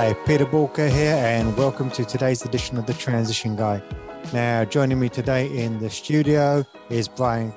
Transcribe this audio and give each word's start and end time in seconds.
Hi, 0.00 0.14
Peter 0.14 0.46
Walker 0.46 0.88
here, 0.88 1.14
and 1.14 1.54
welcome 1.58 1.90
to 1.90 2.06
today's 2.06 2.42
edition 2.46 2.78
of 2.78 2.86
The 2.86 2.94
Transition 2.94 3.54
Guy. 3.54 3.82
Now, 4.32 4.64
joining 4.64 4.98
me 4.98 5.10
today 5.10 5.54
in 5.54 5.78
the 5.78 5.90
studio 5.90 6.64
is 6.88 7.06
Brian 7.06 7.52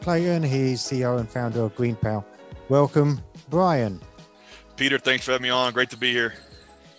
Clayton. 0.00 0.42
He's 0.42 0.80
CEO 0.80 1.20
and 1.20 1.28
founder 1.28 1.62
of 1.62 1.76
GreenPal. 1.76 2.24
Welcome, 2.68 3.20
Brian. 3.48 4.00
Peter, 4.74 4.98
thanks 4.98 5.24
for 5.24 5.30
having 5.30 5.44
me 5.44 5.50
on. 5.50 5.72
Great 5.72 5.88
to 5.90 5.96
be 5.96 6.10
here. 6.10 6.34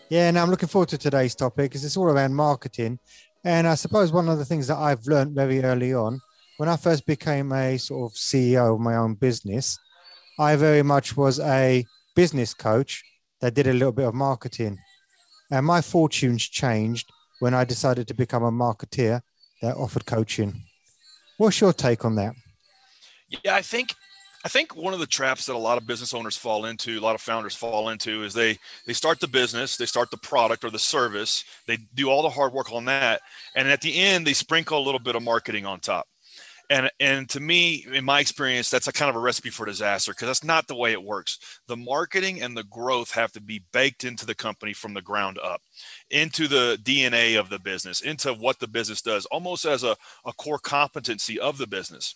Yeah, 0.08 0.32
now 0.32 0.44
I'm 0.44 0.50
looking 0.50 0.70
forward 0.70 0.88
to 0.88 0.98
today's 0.98 1.36
topic 1.36 1.72
because 1.72 1.84
it's 1.84 1.98
all 1.98 2.06
around 2.06 2.34
marketing. 2.34 2.98
And 3.44 3.68
I 3.68 3.76
suppose 3.76 4.14
one 4.14 4.30
of 4.30 4.38
the 4.38 4.46
things 4.46 4.68
that 4.68 4.78
I've 4.78 5.06
learned 5.08 5.36
very 5.36 5.62
early 5.62 5.94
on, 5.94 6.22
when 6.56 6.70
I 6.70 6.78
first 6.78 7.06
became 7.06 7.52
a 7.52 7.78
sort 7.80 8.14
of 8.14 8.16
CEO 8.16 8.76
of 8.76 8.80
my 8.80 8.96
own 8.96 9.16
business, 9.16 9.78
I 10.40 10.56
very 10.56 10.84
much 10.84 11.18
was 11.18 11.42
a 11.42 11.84
business 12.16 12.54
coach 12.54 13.04
that 13.42 13.54
did 13.54 13.68
a 13.68 13.74
little 13.74 13.92
bit 13.92 14.08
of 14.08 14.14
marketing. 14.14 14.80
And 15.52 15.66
my 15.66 15.82
fortunes 15.82 16.44
changed 16.44 17.12
when 17.40 17.54
I 17.54 17.66
decided 17.66 18.08
to 18.08 18.14
become 18.14 18.44
a 18.44 18.52
marketeer 18.52 19.22
that 19.62 19.76
offered 19.76 20.06
coaching. 20.06 20.62
What's 21.38 21.62
your 21.62 21.74
take 21.74 22.06
on 22.06 22.16
that? 22.16 22.36
Yeah, 23.44 23.56
I 23.56 23.62
think 23.62 23.94
I 24.44 24.48
think 24.48 24.76
one 24.76 24.94
of 24.94 25.00
the 25.00 25.08
traps 25.08 25.48
that 25.48 25.56
a 25.56 25.58
lot 25.58 25.80
of 25.80 25.88
business 25.88 26.14
owners 26.14 26.38
fall 26.38 26.66
into, 26.66 27.00
a 27.00 27.02
lot 27.02 27.16
of 27.16 27.22
founders 27.22 27.56
fall 27.56 27.90
into, 27.90 28.24
is 28.24 28.34
they 28.34 28.60
they 28.86 28.94
start 28.94 29.20
the 29.20 29.28
business, 29.28 29.76
they 29.76 29.88
start 29.88 30.12
the 30.12 30.18
product 30.18 30.64
or 30.64 30.70
the 30.70 30.80
service, 30.80 31.44
they 31.68 31.78
do 31.96 32.10
all 32.10 32.22
the 32.22 32.30
hard 32.30 32.54
work 32.54 32.72
on 32.72 32.86
that, 32.86 33.22
and 33.56 33.68
at 33.68 33.82
the 33.82 33.98
end 33.98 34.26
they 34.26 34.34
sprinkle 34.34 34.78
a 34.78 34.86
little 34.86 35.00
bit 35.00 35.16
of 35.16 35.24
marketing 35.24 35.66
on 35.66 35.80
top 35.80 36.08
and 36.70 36.90
and 37.00 37.30
to 37.30 37.40
me 37.40 37.86
in 37.92 38.04
my 38.04 38.20
experience 38.20 38.70
that's 38.70 38.88
a 38.88 38.94
kind 38.94 39.10
of 39.10 39.16
a 39.16 39.20
recipe 39.20 39.50
for 39.50 39.66
disaster 39.66 40.12
because 40.12 40.28
that's 40.28 40.44
not 40.44 40.68
the 40.68 40.76
way 40.76 40.92
it 40.92 41.04
works 41.04 41.60
the 41.68 41.78
marketing 41.78 42.42
and 42.42 42.56
the 42.56 42.64
growth 42.64 43.12
have 43.12 43.32
to 43.32 43.42
be 43.42 43.64
baked 43.72 44.04
into 44.04 44.26
the 44.26 44.36
company 44.36 44.74
from 44.74 44.94
the 44.94 45.02
ground 45.02 45.38
up 45.44 45.62
into 46.10 46.48
the 46.48 46.80
dna 46.84 47.40
of 47.40 47.50
the 47.50 47.60
business 47.60 48.02
into 48.02 48.34
what 48.34 48.60
the 48.60 48.68
business 48.68 49.02
does 49.02 49.26
almost 49.28 49.66
as 49.66 49.84
a, 49.84 49.96
a 50.26 50.34
core 50.34 50.60
competency 50.60 51.40
of 51.40 51.58
the 51.58 51.68
business 51.68 52.16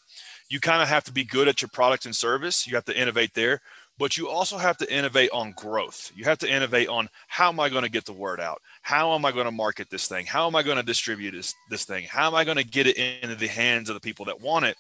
you 0.49 0.59
kind 0.59 0.81
of 0.81 0.87
have 0.87 1.03
to 1.03 1.13
be 1.13 1.23
good 1.23 1.47
at 1.47 1.61
your 1.61 1.69
product 1.69 2.05
and 2.05 2.15
service 2.15 2.67
you 2.67 2.75
have 2.75 2.85
to 2.85 2.99
innovate 2.99 3.33
there 3.33 3.61
but 3.99 4.15
you 4.15 4.29
also 4.29 4.57
have 4.57 4.77
to 4.77 4.91
innovate 4.91 5.29
on 5.31 5.51
growth. 5.51 6.11
You 6.15 6.23
have 6.23 6.37
to 6.39 6.49
innovate 6.49 6.87
on 6.87 7.09
how 7.27 7.49
am 7.49 7.59
I 7.59 7.67
going 7.67 7.83
to 7.83 7.89
get 7.91 8.05
the 8.05 8.13
word 8.13 8.39
out? 8.39 8.61
How 8.81 9.13
am 9.13 9.25
I 9.25 9.31
going 9.31 9.45
to 9.45 9.51
market 9.51 9.89
this 9.89 10.07
thing? 10.07 10.25
How 10.25 10.47
am 10.47 10.55
I 10.55 10.63
going 10.63 10.77
to 10.77 10.83
distribute 10.83 11.31
this, 11.31 11.53
this 11.69 11.85
thing? 11.85 12.05
How 12.05 12.27
am 12.27 12.35
I 12.35 12.43
going 12.43 12.57
to 12.57 12.63
get 12.63 12.87
it 12.87 12.97
into 12.97 13.35
the 13.35 13.47
hands 13.47 13.89
of 13.89 13.95
the 13.95 13.99
people 13.99 14.25
that 14.25 14.41
want 14.41 14.65
it? 14.65 14.77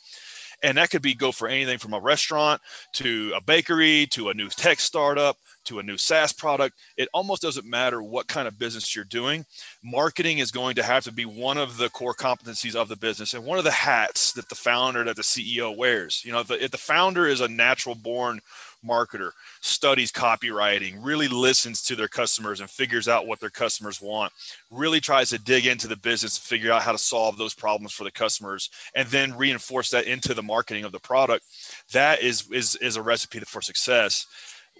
And 0.61 0.77
that 0.77 0.89
could 0.89 1.01
be 1.01 1.13
go 1.13 1.31
for 1.31 1.47
anything 1.47 1.77
from 1.77 1.93
a 1.93 1.99
restaurant 1.99 2.61
to 2.93 3.31
a 3.35 3.41
bakery 3.41 4.07
to 4.11 4.29
a 4.29 4.33
new 4.33 4.49
tech 4.49 4.79
startup 4.79 5.37
to 5.69 5.79
a 5.79 5.83
new 5.83 5.97
SaaS 5.97 6.33
product. 6.33 6.75
It 6.97 7.09
almost 7.13 7.41
doesn't 7.41 7.65
matter 7.65 8.01
what 8.01 8.27
kind 8.27 8.47
of 8.47 8.57
business 8.57 8.95
you're 8.95 9.05
doing. 9.05 9.45
Marketing 9.83 10.39
is 10.39 10.51
going 10.51 10.75
to 10.75 10.83
have 10.83 11.03
to 11.03 11.11
be 11.11 11.25
one 11.25 11.57
of 11.57 11.77
the 11.77 11.89
core 11.89 12.15
competencies 12.15 12.75
of 12.75 12.89
the 12.89 12.95
business 12.95 13.33
and 13.33 13.45
one 13.45 13.59
of 13.59 13.63
the 13.63 13.71
hats 13.71 14.31
that 14.33 14.49
the 14.49 14.55
founder, 14.55 15.03
that 15.03 15.15
the 15.15 15.21
CEO 15.21 15.75
wears. 15.75 16.23
You 16.25 16.31
know, 16.31 16.39
if 16.39 16.47
the, 16.47 16.63
if 16.63 16.71
the 16.71 16.77
founder 16.77 17.27
is 17.27 17.39
a 17.39 17.47
natural 17.47 17.95
born 17.95 18.39
marketer, 18.85 19.31
studies 19.61 20.11
copywriting, 20.11 20.97
really 21.01 21.27
listens 21.27 21.81
to 21.83 21.95
their 21.95 22.07
customers 22.07 22.59
and 22.59 22.69
figures 22.69 23.07
out 23.07 23.27
what 23.27 23.39
their 23.39 23.49
customers 23.49 24.01
want, 24.01 24.31
really 24.71 24.99
tries 24.99 25.29
to 25.29 25.39
dig 25.39 25.65
into 25.65 25.87
the 25.87 25.95
business 25.95 26.37
and 26.37 26.43
figure 26.43 26.71
out 26.71 26.83
how 26.83 26.91
to 26.91 26.97
solve 26.97 27.37
those 27.37 27.53
problems 27.53 27.93
for 27.93 28.03
the 28.03 28.11
customers, 28.11 28.69
and 28.95 29.07
then 29.09 29.37
reinforce 29.37 29.89
that 29.89 30.05
into 30.05 30.33
the 30.33 30.43
marketing 30.43 30.83
of 30.83 30.91
the 30.91 30.99
product. 30.99 31.45
That 31.93 32.21
is 32.21 32.49
is 32.51 32.75
is 32.75 32.95
a 32.95 33.01
recipe 33.01 33.39
for 33.41 33.61
success. 33.61 34.25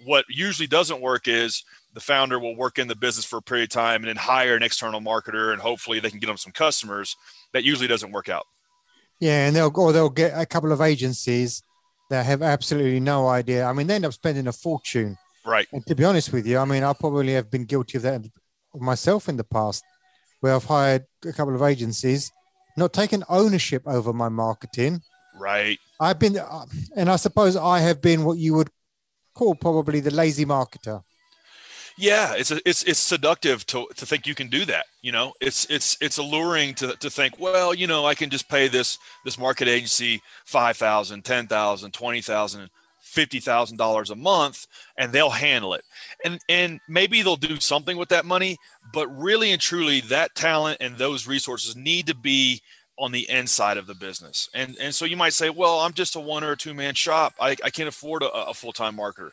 What 0.04 0.24
usually 0.28 0.66
doesn't 0.66 1.00
work 1.00 1.28
is 1.28 1.62
the 1.92 2.00
founder 2.00 2.38
will 2.38 2.56
work 2.56 2.78
in 2.78 2.88
the 2.88 2.96
business 2.96 3.24
for 3.24 3.38
a 3.38 3.42
period 3.42 3.64
of 3.64 3.70
time 3.70 4.02
and 4.02 4.08
then 4.08 4.16
hire 4.16 4.54
an 4.54 4.62
external 4.62 5.00
marketer 5.00 5.52
and 5.52 5.60
hopefully 5.60 6.00
they 6.00 6.10
can 6.10 6.20
get 6.20 6.28
them 6.28 6.36
some 6.36 6.52
customers. 6.52 7.16
That 7.52 7.64
usually 7.64 7.88
doesn't 7.88 8.12
work 8.12 8.28
out. 8.28 8.46
Yeah, 9.18 9.46
and 9.46 9.54
they'll 9.54 9.70
go. 9.70 9.92
They'll 9.92 10.08
get 10.08 10.32
a 10.34 10.46
couple 10.46 10.72
of 10.72 10.80
agencies 10.80 11.62
that 12.10 12.26
have 12.26 12.42
absolutely 12.42 13.00
no 13.00 13.28
idea. 13.28 13.64
I 13.64 13.72
mean, 13.72 13.86
they 13.86 13.94
end 13.94 14.04
up 14.04 14.12
spending 14.12 14.48
a 14.48 14.52
fortune. 14.52 15.16
Right. 15.46 15.66
And 15.72 15.86
to 15.86 15.94
be 15.94 16.04
honest 16.04 16.32
with 16.32 16.46
you, 16.46 16.58
I 16.58 16.64
mean, 16.64 16.82
I 16.82 16.92
probably 16.92 17.32
have 17.32 17.50
been 17.50 17.64
guilty 17.64 17.96
of 17.96 18.02
that 18.02 18.22
myself 18.74 19.28
in 19.28 19.36
the 19.36 19.44
past, 19.44 19.82
where 20.40 20.54
I've 20.54 20.64
hired 20.64 21.06
a 21.24 21.32
couple 21.32 21.54
of 21.54 21.62
agencies, 21.62 22.30
not 22.76 22.92
taken 22.92 23.24
ownership 23.28 23.82
over 23.86 24.12
my 24.12 24.28
marketing. 24.28 25.00
Right. 25.38 25.78
I've 25.98 26.18
been, 26.18 26.38
uh, 26.38 26.66
and 26.96 27.08
I 27.08 27.16
suppose 27.16 27.56
I 27.56 27.78
have 27.78 28.02
been 28.02 28.24
what 28.24 28.38
you 28.38 28.54
would 28.54 28.70
call 29.34 29.54
probably 29.54 30.00
the 30.00 30.10
lazy 30.10 30.44
marketer 30.44 31.02
yeah 32.00 32.34
it's 32.34 32.50
a, 32.50 32.60
it's 32.68 32.82
it's 32.84 32.98
seductive 32.98 33.64
to, 33.66 33.86
to 33.96 34.06
think 34.06 34.26
you 34.26 34.34
can 34.34 34.48
do 34.48 34.64
that 34.64 34.86
you 35.02 35.12
know 35.12 35.32
it's 35.40 35.66
it's 35.66 35.96
it's 36.00 36.18
alluring 36.18 36.74
to, 36.74 36.96
to 36.96 37.10
think 37.10 37.38
well 37.38 37.74
you 37.74 37.86
know 37.86 38.06
i 38.06 38.14
can 38.14 38.30
just 38.30 38.48
pay 38.48 38.68
this 38.68 38.98
this 39.24 39.38
market 39.38 39.68
agency 39.68 40.20
5000 40.46 41.24
10000 41.24 41.92
20000 41.92 42.70
$50,000 43.10 44.10
a 44.10 44.14
month 44.14 44.66
and 44.96 45.12
they'll 45.12 45.30
handle 45.30 45.74
it. 45.74 45.82
And 46.24 46.38
and 46.48 46.78
maybe 46.88 47.22
they'll 47.22 47.34
do 47.34 47.58
something 47.58 47.96
with 47.96 48.08
that 48.10 48.24
money, 48.24 48.56
but 48.92 49.08
really 49.08 49.50
and 49.50 49.60
truly 49.60 50.00
that 50.02 50.36
talent 50.36 50.76
and 50.80 50.96
those 50.96 51.26
resources 51.26 51.74
need 51.74 52.06
to 52.06 52.14
be 52.14 52.60
on 52.98 53.10
the 53.10 53.28
inside 53.28 53.78
of 53.78 53.88
the 53.88 53.94
business. 53.94 54.48
And 54.54 54.76
and 54.80 54.94
so 54.94 55.04
you 55.06 55.16
might 55.16 55.32
say, 55.32 55.50
well, 55.50 55.80
I'm 55.80 55.92
just 55.92 56.14
a 56.14 56.20
one 56.20 56.44
or 56.44 56.54
two 56.54 56.74
man 56.74 56.94
shop. 56.94 57.34
I, 57.40 57.56
I 57.64 57.70
can't 57.70 57.88
afford 57.88 58.22
a, 58.22 58.30
a 58.30 58.54
full-time 58.54 58.96
marketer 58.96 59.30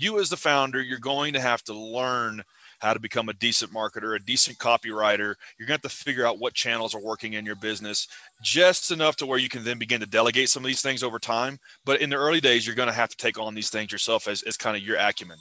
you 0.00 0.18
as 0.18 0.30
the 0.30 0.36
founder, 0.36 0.80
you're 0.80 0.98
going 0.98 1.34
to 1.34 1.40
have 1.40 1.62
to 1.64 1.74
learn 1.74 2.42
how 2.80 2.94
to 2.94 3.00
become 3.00 3.28
a 3.28 3.34
decent 3.34 3.72
marketer, 3.72 4.16
a 4.16 4.18
decent 4.18 4.58
copywriter. 4.58 5.34
You're 5.58 5.66
going 5.66 5.78
to 5.78 5.86
have 5.86 5.92
to 5.92 6.04
figure 6.04 6.26
out 6.26 6.38
what 6.38 6.54
channels 6.54 6.94
are 6.94 7.00
working 7.00 7.34
in 7.34 7.44
your 7.44 7.56
business 7.56 8.08
just 8.42 8.90
enough 8.90 9.16
to 9.16 9.26
where 9.26 9.38
you 9.38 9.50
can 9.50 9.64
then 9.64 9.78
begin 9.78 10.00
to 10.00 10.06
delegate 10.06 10.48
some 10.48 10.64
of 10.64 10.66
these 10.66 10.80
things 10.80 11.02
over 11.02 11.18
time. 11.18 11.58
But 11.84 12.00
in 12.00 12.08
the 12.08 12.16
early 12.16 12.40
days, 12.40 12.66
you're 12.66 12.76
going 12.76 12.88
to 12.88 12.94
have 12.94 13.10
to 13.10 13.16
take 13.16 13.38
on 13.38 13.54
these 13.54 13.68
things 13.68 13.92
yourself 13.92 14.26
as, 14.26 14.42
as 14.44 14.56
kind 14.56 14.76
of 14.76 14.82
your 14.82 14.96
acumen. 14.96 15.36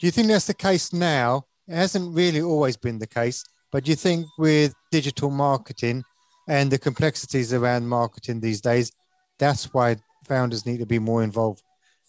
Do 0.00 0.06
you 0.06 0.10
think 0.10 0.28
that's 0.28 0.46
the 0.46 0.54
case 0.54 0.92
now? 0.92 1.46
It 1.66 1.76
hasn't 1.76 2.14
really 2.14 2.42
always 2.42 2.76
been 2.76 2.98
the 2.98 3.06
case, 3.06 3.42
but 3.72 3.84
do 3.84 3.90
you 3.90 3.96
think 3.96 4.26
with 4.38 4.74
digital 4.92 5.30
marketing 5.30 6.04
and 6.46 6.70
the 6.70 6.78
complexities 6.78 7.54
around 7.54 7.88
marketing 7.88 8.40
these 8.40 8.60
days, 8.60 8.92
that's 9.38 9.72
why 9.72 9.96
founders 10.28 10.66
need 10.66 10.78
to 10.78 10.86
be 10.86 10.98
more 10.98 11.22
involved? 11.22 11.62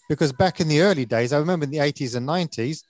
Because 0.09 0.31
back 0.31 0.59
in 0.59 0.67
the 0.67 0.81
early 0.81 1.05
days, 1.05 1.33
I 1.33 1.37
remember 1.37 1.65
in 1.65 1.71
the 1.71 1.77
80s 1.77 2.15
and 2.15 2.27
90s, 2.27 2.83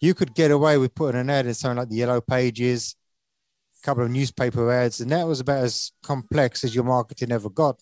you 0.00 0.14
could 0.14 0.34
get 0.34 0.50
away 0.50 0.76
with 0.76 0.94
putting 0.94 1.20
an 1.20 1.30
ad 1.30 1.46
in 1.46 1.54
something 1.54 1.78
like 1.78 1.88
the 1.88 1.96
Yellow 1.96 2.20
Pages, 2.20 2.96
a 3.82 3.86
couple 3.86 4.02
of 4.02 4.10
newspaper 4.10 4.70
ads, 4.70 5.00
and 5.00 5.10
that 5.10 5.26
was 5.26 5.40
about 5.40 5.64
as 5.64 5.92
complex 6.02 6.64
as 6.64 6.74
your 6.74 6.84
marketing 6.84 7.32
ever 7.32 7.48
got. 7.48 7.80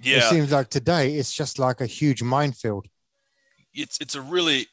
Yeah. 0.00 0.18
It 0.18 0.22
seems 0.24 0.52
like 0.52 0.68
today 0.68 1.14
it's 1.14 1.32
just 1.32 1.58
like 1.58 1.80
a 1.80 1.86
huge 1.86 2.22
minefield. 2.22 2.86
It's 3.72 3.98
it's 4.00 4.14
a 4.14 4.20
really 4.20 4.66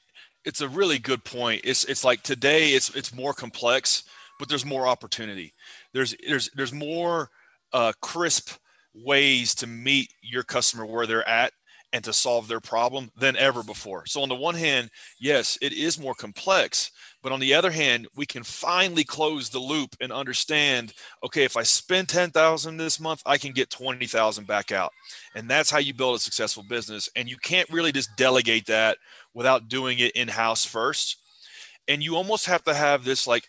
it's 0.44 0.62
a 0.62 0.68
really 0.68 1.00
good 1.00 1.24
point. 1.24 1.62
It's 1.64 1.86
it's 1.86 2.04
like 2.04 2.24
today 2.24 2.70
it's 2.70 2.90
it's 2.96 3.14
more 3.14 3.34
complex, 3.34 4.04
but 4.40 4.50
there's 4.50 4.66
more 4.66 4.88
opportunity. 4.88 5.54
There's 5.94 6.16
there's 6.28 6.50
there's 6.56 6.74
more 6.74 7.30
uh, 7.74 7.94
crisp 8.02 8.52
ways 8.94 9.56
to 9.56 9.68
meet 9.68 10.10
your 10.22 10.44
customer 10.44 10.86
where 10.86 11.08
they're 11.08 11.28
at 11.28 11.54
and 11.94 12.04
to 12.04 12.14
solve 12.14 12.48
their 12.48 12.60
problem 12.60 13.12
than 13.18 13.36
ever 13.36 13.64
before. 13.64 14.06
So 14.06 14.22
on 14.22 14.30
the 14.30 14.36
one 14.36 14.56
hand, 14.56 14.90
yes, 15.20 15.58
it 15.62 15.74
is 15.74 16.00
more 16.00 16.14
complex, 16.14 16.92
but 17.22 17.32
on 17.32 17.40
the 17.40 17.54
other 17.54 17.72
hand, 17.72 18.08
we 18.16 18.26
can 18.26 18.44
finally 18.44 19.04
close 19.04 19.50
the 19.50 19.60
loop 19.60 19.96
and 20.00 20.12
understand, 20.12 20.94
okay, 21.24 21.44
if 21.44 21.58
I 21.58 21.64
spend 21.64 22.10
10,000 22.10 22.78
this 22.78 23.00
month, 23.00 23.22
I 23.26 23.38
can 23.38 23.52
get 23.52 23.70
20,000 23.70 24.48
back 24.48 24.72
out. 24.72 24.92
And 25.36 25.50
that's 25.50 25.70
how 25.70 25.80
you 25.80 25.94
build 25.94 26.16
a 26.16 26.20
successful 26.20 26.64
business. 26.68 27.10
And 27.16 27.30
you 27.30 27.38
can't 27.38 27.70
really 27.70 27.92
just 27.92 28.16
delegate 28.16 28.66
that 28.68 28.98
without 29.34 29.68
doing 29.68 30.00
it 30.00 30.14
in-house 30.14 30.66
first. 30.66 31.18
And 31.88 32.02
you 32.02 32.16
almost 32.16 32.46
have 32.48 32.64
to 32.64 32.74
have 32.74 33.04
this 33.04 33.28
like 33.28 33.46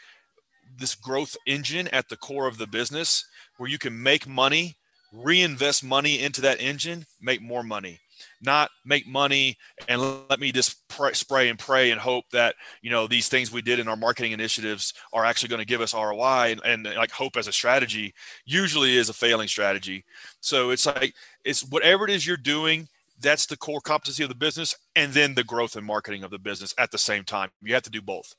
this 0.78 0.94
growth 0.94 1.36
engine 1.46 1.88
at 1.88 2.08
the 2.08 2.16
core 2.16 2.46
of 2.46 2.58
the 2.58 2.66
business 2.66 3.24
where 3.58 3.70
you 3.70 3.78
can 3.78 4.02
make 4.02 4.26
money, 4.26 4.76
reinvest 5.12 5.84
money 5.84 6.20
into 6.20 6.40
that 6.40 6.60
engine, 6.60 7.04
make 7.20 7.40
more 7.42 7.62
money 7.62 8.00
not 8.40 8.70
make 8.84 9.06
money 9.06 9.56
and 9.88 10.00
let 10.28 10.40
me 10.40 10.52
just 10.52 10.86
pray, 10.88 11.12
spray 11.12 11.48
and 11.48 11.58
pray 11.58 11.90
and 11.90 12.00
hope 12.00 12.24
that 12.32 12.54
you 12.82 12.90
know 12.90 13.06
these 13.06 13.28
things 13.28 13.52
we 13.52 13.62
did 13.62 13.78
in 13.78 13.88
our 13.88 13.96
marketing 13.96 14.32
initiatives 14.32 14.94
are 15.12 15.24
actually 15.24 15.48
going 15.48 15.60
to 15.60 15.66
give 15.66 15.80
us 15.80 15.94
ROI 15.94 16.52
and, 16.52 16.60
and 16.64 16.84
like 16.96 17.10
hope 17.10 17.36
as 17.36 17.48
a 17.48 17.52
strategy 17.52 18.14
usually 18.44 18.96
is 18.96 19.08
a 19.08 19.14
failing 19.14 19.48
strategy. 19.48 20.04
So 20.40 20.70
it's 20.70 20.86
like 20.86 21.14
it's 21.44 21.64
whatever 21.64 22.04
it 22.04 22.10
is 22.10 22.26
you're 22.26 22.36
doing 22.36 22.88
that's 23.22 23.46
the 23.46 23.56
core 23.56 23.80
competency 23.80 24.22
of 24.22 24.28
the 24.28 24.34
business 24.34 24.74
and 24.96 25.12
then 25.12 25.34
the 25.34 25.44
growth 25.44 25.76
and 25.76 25.86
marketing 25.86 26.24
of 26.24 26.30
the 26.30 26.38
business 26.38 26.74
at 26.76 26.90
the 26.90 26.98
same 26.98 27.24
time 27.24 27.50
you 27.62 27.72
have 27.72 27.82
to 27.82 27.90
do 27.90 28.02
both 28.02 28.34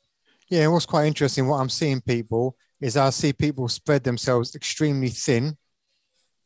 yeah 0.49 0.61
and 0.61 0.71
what's 0.71 0.85
quite 0.85 1.05
interesting 1.05 1.47
what 1.47 1.57
i'm 1.57 1.69
seeing 1.69 2.01
people 2.01 2.55
is 2.81 2.97
i 2.97 3.09
see 3.09 3.33
people 3.33 3.67
spread 3.67 4.03
themselves 4.03 4.55
extremely 4.55 5.09
thin 5.09 5.57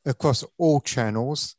across 0.06 0.44
all 0.57 0.80
channels 0.80 1.56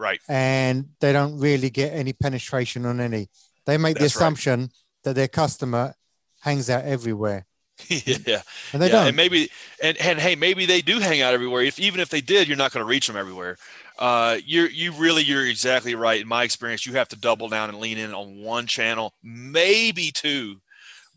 Right. 0.00 0.20
And 0.28 0.88
they 1.00 1.12
don't 1.12 1.38
really 1.38 1.68
get 1.68 1.92
any 1.92 2.14
penetration 2.14 2.86
on 2.86 3.00
any. 3.00 3.28
They 3.66 3.76
make 3.76 3.98
That's 3.98 4.14
the 4.14 4.18
assumption 4.18 4.60
right. 4.60 4.70
that 5.04 5.14
their 5.14 5.28
customer 5.28 5.94
hangs 6.40 6.70
out 6.70 6.84
everywhere. 6.84 7.46
yeah, 7.88 8.40
And 8.72 8.80
they 8.82 8.86
yeah, 8.86 8.92
don't. 8.92 9.06
and 9.08 9.16
maybe 9.16 9.50
and 9.82 9.96
and 9.98 10.18
hey, 10.18 10.36
maybe 10.36 10.64
they 10.66 10.80
do 10.80 10.98
hang 11.00 11.20
out 11.20 11.34
everywhere. 11.34 11.62
If 11.62 11.78
even 11.78 12.00
if 12.00 12.08
they 12.08 12.20
did, 12.22 12.48
you're 12.48 12.56
not 12.56 12.72
going 12.72 12.84
to 12.84 12.88
reach 12.88 13.06
them 13.06 13.16
everywhere. 13.16 13.56
Uh, 13.98 14.38
you're 14.44 14.70
you 14.70 14.92
really 14.92 15.22
you're 15.22 15.46
exactly 15.46 15.94
right. 15.94 16.20
In 16.22 16.28
my 16.28 16.44
experience, 16.44 16.86
you 16.86 16.94
have 16.94 17.08
to 17.08 17.16
double 17.16 17.48
down 17.48 17.68
and 17.68 17.78
lean 17.78 17.98
in 17.98 18.14
on 18.14 18.42
one 18.42 18.66
channel, 18.66 19.12
maybe 19.22 20.10
two, 20.12 20.56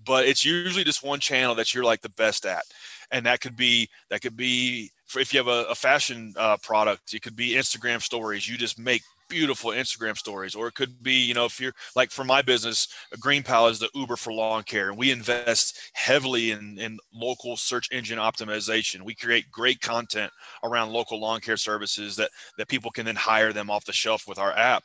but 0.05 0.25
it's 0.25 0.43
usually 0.45 0.83
just 0.83 1.03
one 1.03 1.19
channel 1.21 1.55
that 1.55 1.73
you're 1.73 1.83
like 1.83 2.01
the 2.01 2.09
best 2.09 2.45
at, 2.45 2.63
and 3.11 3.25
that 3.25 3.39
could 3.41 3.55
be 3.55 3.89
that 4.09 4.21
could 4.21 4.37
be 4.37 4.91
for 5.07 5.19
if 5.19 5.33
you 5.33 5.39
have 5.39 5.47
a, 5.47 5.65
a 5.69 5.75
fashion 5.75 6.33
uh, 6.37 6.57
product, 6.57 7.13
it 7.13 7.21
could 7.21 7.35
be 7.35 7.51
Instagram 7.51 8.01
stories. 8.01 8.47
You 8.47 8.57
just 8.57 8.79
make 8.79 9.01
beautiful 9.29 9.71
Instagram 9.71 10.17
stories, 10.17 10.53
or 10.53 10.67
it 10.67 10.75
could 10.75 11.01
be, 11.01 11.13
you 11.13 11.33
know, 11.33 11.45
if 11.45 11.59
you're 11.59 11.73
like 11.95 12.11
for 12.11 12.23
my 12.23 12.41
business, 12.41 12.87
GreenPal 13.17 13.69
is 13.71 13.79
the 13.79 13.89
Uber 13.95 14.15
for 14.15 14.31
lawn 14.31 14.63
care, 14.63 14.89
and 14.89 14.97
we 14.97 15.11
invest 15.11 15.79
heavily 15.93 16.51
in, 16.51 16.77
in 16.79 16.99
local 17.13 17.57
search 17.57 17.89
engine 17.91 18.19
optimization. 18.19 19.01
We 19.01 19.15
create 19.15 19.51
great 19.51 19.81
content 19.81 20.31
around 20.63 20.91
local 20.91 21.19
lawn 21.19 21.39
care 21.39 21.57
services 21.57 22.15
that 22.17 22.29
that 22.57 22.67
people 22.67 22.91
can 22.91 23.05
then 23.05 23.15
hire 23.15 23.53
them 23.53 23.69
off 23.69 23.85
the 23.85 23.93
shelf 23.93 24.27
with 24.27 24.37
our 24.37 24.55
app. 24.55 24.83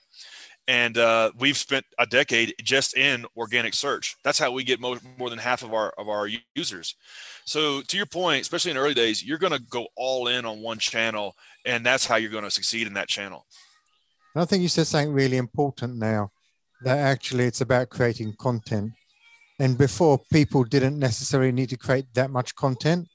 And 0.68 0.98
uh, 0.98 1.32
we've 1.38 1.56
spent 1.56 1.86
a 1.98 2.06
decade 2.06 2.54
just 2.62 2.94
in 2.94 3.24
organic 3.36 3.72
search. 3.72 4.16
That's 4.22 4.38
how 4.38 4.52
we 4.52 4.64
get 4.64 4.80
more, 4.80 4.98
than 5.30 5.38
half 5.38 5.62
of 5.62 5.72
our 5.72 5.94
of 5.96 6.08
our 6.10 6.28
users. 6.54 6.94
So 7.46 7.80
to 7.80 7.96
your 7.96 8.04
point, 8.04 8.42
especially 8.42 8.72
in 8.72 8.76
early 8.76 8.92
days, 8.92 9.24
you're 9.24 9.38
going 9.38 9.54
to 9.54 9.62
go 9.70 9.86
all 9.96 10.28
in 10.28 10.44
on 10.44 10.60
one 10.60 10.78
channel, 10.78 11.34
and 11.64 11.84
that's 11.84 12.04
how 12.04 12.16
you're 12.16 12.30
going 12.30 12.44
to 12.44 12.50
succeed 12.50 12.86
in 12.86 12.92
that 12.94 13.08
channel. 13.08 13.46
I 14.36 14.44
think 14.44 14.62
you 14.62 14.68
said 14.68 14.86
something 14.86 15.12
really 15.12 15.38
important 15.38 15.96
now 15.96 16.30
that 16.82 16.98
actually 16.98 17.44
it's 17.44 17.62
about 17.62 17.88
creating 17.88 18.34
content. 18.38 18.92
And 19.58 19.76
before, 19.76 20.20
people 20.30 20.64
didn't 20.64 20.98
necessarily 20.98 21.50
need 21.50 21.70
to 21.70 21.78
create 21.78 22.06
that 22.14 22.30
much 22.30 22.54
content. 22.54 23.08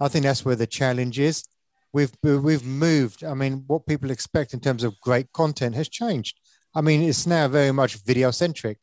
I 0.00 0.08
think 0.08 0.24
that's 0.24 0.44
where 0.44 0.56
the 0.56 0.66
challenge 0.66 1.18
is. 1.18 1.44
We've 1.92 2.12
we've 2.22 2.64
moved. 2.64 3.24
I 3.24 3.34
mean, 3.34 3.64
what 3.66 3.86
people 3.86 4.10
expect 4.10 4.54
in 4.54 4.60
terms 4.60 4.84
of 4.84 5.00
great 5.00 5.32
content 5.32 5.74
has 5.74 5.88
changed. 5.88 6.38
I 6.74 6.80
mean, 6.80 7.02
it's 7.02 7.26
now 7.26 7.48
very 7.48 7.72
much 7.72 7.96
video 7.96 8.30
centric. 8.30 8.78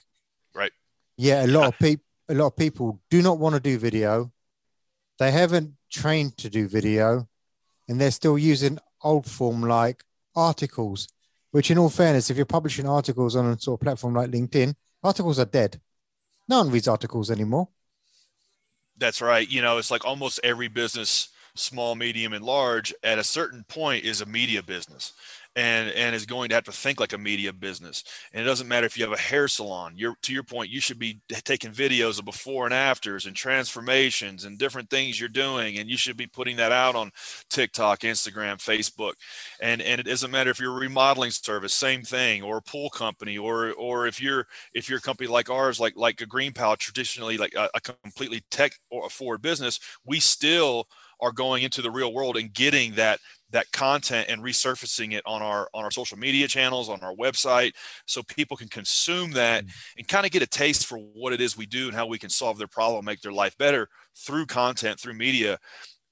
Right. 0.56 0.72
Yeah, 1.18 1.46
a 1.46 1.48
lot 1.48 1.68
of 1.68 1.80
people 1.80 2.06
a 2.30 2.34
lot 2.34 2.48
of 2.48 2.56
people 2.56 3.02
do 3.10 3.22
not 3.22 3.40
want 3.40 3.56
to 3.56 3.62
do 3.62 3.78
video. 3.78 4.32
They 5.20 5.32
haven't 5.32 5.74
trained 5.90 6.38
to 6.38 6.50
do 6.50 6.68
video, 6.68 7.28
and 7.88 8.00
they're 8.00 8.12
still 8.12 8.38
using 8.38 8.80
old 9.04 9.26
form 9.26 9.64
like 9.64 10.04
articles 10.36 11.08
which 11.52 11.70
in 11.70 11.78
all 11.78 11.90
fairness, 11.90 12.30
if 12.30 12.38
you're 12.38 12.46
publishing 12.46 12.88
articles 12.88 13.36
on 13.36 13.46
a 13.46 13.60
sort 13.60 13.80
of 13.80 13.84
platform 13.84 14.16
like 14.16 14.32
LinkedIn, 14.32 14.74
articles 15.04 15.38
are 15.38 15.46
dead. 15.46 15.80
No 16.48 16.60
one 16.60 16.72
reads 16.72 16.88
articles 16.88 17.30
anymore. 17.30 17.68
That's 18.98 19.22
right. 19.22 19.48
You 19.48 19.62
know, 19.62 19.78
it's 19.78 19.92
like 19.92 20.06
almost 20.06 20.40
every 20.44 20.68
business, 20.68 21.30
small, 21.56 21.96
medium, 21.96 22.34
and 22.34 22.44
large, 22.44 22.94
at 23.04 23.20
a 23.20 23.24
certain 23.24 23.64
point 23.66 24.06
is 24.06 24.22
a 24.22 24.26
media 24.26 24.64
business 24.64 25.14
and 25.56 25.90
and 25.92 26.16
is 26.16 26.26
going 26.26 26.50
to 26.50 26.56
have 26.56 26.64
to 26.64 26.72
think 26.72 27.00
like 27.00 27.14
a 27.14 27.18
media 27.18 27.52
business. 27.52 28.04
And 28.34 28.42
it 28.42 28.46
doesn't 28.46 28.68
matter 28.68 28.86
if 28.86 28.98
you 28.98 29.04
have 29.04 29.14
a 29.14 29.22
hair 29.22 29.48
salon. 29.48 29.94
You're 29.96 30.16
to 30.24 30.34
your 30.34 30.44
point, 30.44 30.70
you 30.70 30.80
should 30.80 31.00
be 31.00 31.20
taking 31.30 31.72
videos 31.72 32.20
of 32.20 32.26
before 32.26 32.66
and 32.66 32.74
afters 32.74 33.26
and 33.26 33.36
transformations 33.36 34.46
and 34.46 34.58
different 34.58 34.90
things 34.90 35.20
you're 35.20 35.30
doing, 35.30 35.78
and 35.78 35.90
you 35.90 35.98
should 35.98 36.18
be 36.18 36.28
putting 36.28 36.58
that 36.58 36.72
out 36.72 36.96
on 36.96 37.12
TikTok, 37.50 38.00
Instagram, 38.02 38.58
Facebook. 38.58 39.14
And 39.62 39.82
and 39.82 40.00
it 40.00 40.06
doesn't 40.06 40.32
matter 40.32 40.52
if 40.52 40.60
you're 40.60 40.76
a 40.76 40.80
remodeling 40.80 41.32
service, 41.32 41.74
same 41.74 42.04
thing, 42.04 42.44
or 42.44 42.58
a 42.58 42.62
pool 42.62 42.90
company, 42.90 43.38
or 43.38 43.72
or 43.74 44.08
if 44.08 44.22
you're 44.22 44.48
if 44.74 44.90
you're 44.90 45.00
a 45.00 45.02
company 45.02 45.28
like 45.28 45.50
ours, 45.50 45.80
like 45.80 45.94
like 45.96 46.22
a 46.22 46.26
GreenPal, 46.26 46.78
traditionally 46.78 47.38
like 47.38 47.54
a, 47.56 47.70
a 47.76 47.82
completely 47.82 48.44
tech 48.52 48.74
or 48.90 49.10
forward 49.10 49.42
business, 49.42 49.80
we 50.06 50.20
still 50.20 50.88
are 51.22 51.32
going 51.32 51.64
into 51.64 51.82
the 51.82 51.92
real 51.92 52.14
world 52.14 52.38
and 52.38 52.54
getting 52.54 52.94
that 52.96 53.20
that 53.52 53.70
content 53.72 54.28
and 54.30 54.42
resurfacing 54.42 55.14
it 55.14 55.24
on 55.26 55.42
our 55.42 55.70
on 55.74 55.84
our 55.84 55.92
social 55.92 56.18
media 56.18 56.48
channels 56.48 56.90
on 56.90 57.02
our 57.02 57.14
website 57.16 57.74
so 58.08 58.24
people 58.24 58.56
can 58.56 58.68
consume 58.68 59.32
that 59.32 59.64
mm-hmm. 59.64 60.00
and 60.00 60.08
kind 60.08 60.26
of 60.26 60.32
get 60.32 60.42
a 60.42 60.48
taste 60.48 60.86
for 60.86 60.98
what 60.98 61.34
it 61.34 61.42
is 61.42 61.58
we 61.58 61.66
do 61.66 61.88
and 61.88 61.96
how 61.96 62.06
we 62.06 62.18
can 62.18 62.30
solve 62.30 62.58
their 62.58 62.68
problem 62.68 63.06
make 63.06 63.22
their 63.22 63.34
life 63.34 63.58
better 63.58 63.88
through 64.18 64.46
content 64.46 65.00
through 65.00 65.14
media 65.14 65.58